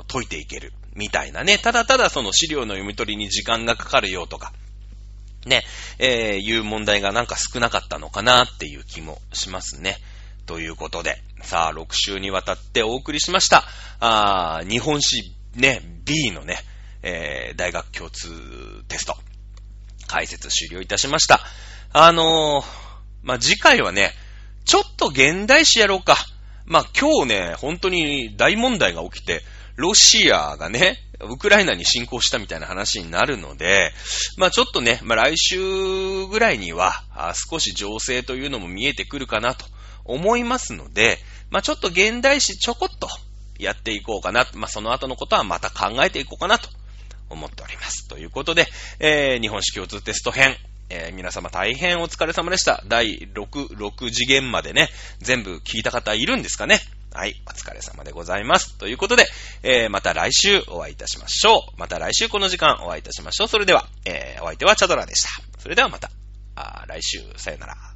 [0.08, 0.72] 解いていける。
[0.94, 1.58] みたいなね。
[1.58, 4.52] ただただその資料の読み取りに時間がかかるよとか、
[5.44, 5.64] ね、
[5.98, 9.98] えー、いう問題がなんか少なかったのかなっていう気もしますね。
[10.46, 13.64] ということで、さあ、6週にわたってお送りしました。
[14.00, 16.58] あー日本史ね、B のね、
[17.02, 18.28] えー、大学共通
[18.88, 19.16] テスト、
[20.06, 21.40] 解説終了いたしました。
[21.92, 22.64] あのー、
[23.22, 24.12] まあ、次回はね、
[24.64, 26.16] ちょっと現代史やろうか。
[26.66, 29.42] まあ、今日ね、本当に大問題が起きて、
[29.76, 33.92] ロシアがね、ウクライナに侵攻したみたいな話になるので、
[34.36, 36.92] まあちょっとね、まあ来週ぐらいには
[37.50, 39.66] 少し情勢というのも見えてくるかなと
[40.04, 41.18] 思いますので、
[41.50, 43.08] まあちょっと現代史ちょこっと
[43.58, 44.46] やっていこうかな。
[44.54, 46.68] まあ、その後のことはまた考えていこうかなと
[47.30, 48.08] 思っております。
[48.08, 48.66] ということで、
[49.00, 50.56] えー、日本史共通テスト編。
[50.90, 52.84] えー、皆様大変お疲れ様でした。
[52.86, 56.80] 第6、6次元までね、全部聞いた方いるんですかね
[57.14, 58.76] はい、お疲れ様でございます。
[58.76, 59.26] ということで、
[59.62, 61.60] えー、また来週お会いいたしましょう。
[61.78, 63.48] また来週この時間お会いいたしましょう。
[63.48, 65.28] それでは、えー、お相手はチャドラでした。
[65.60, 66.10] それではまた、
[66.56, 67.93] あ来週、さよなら。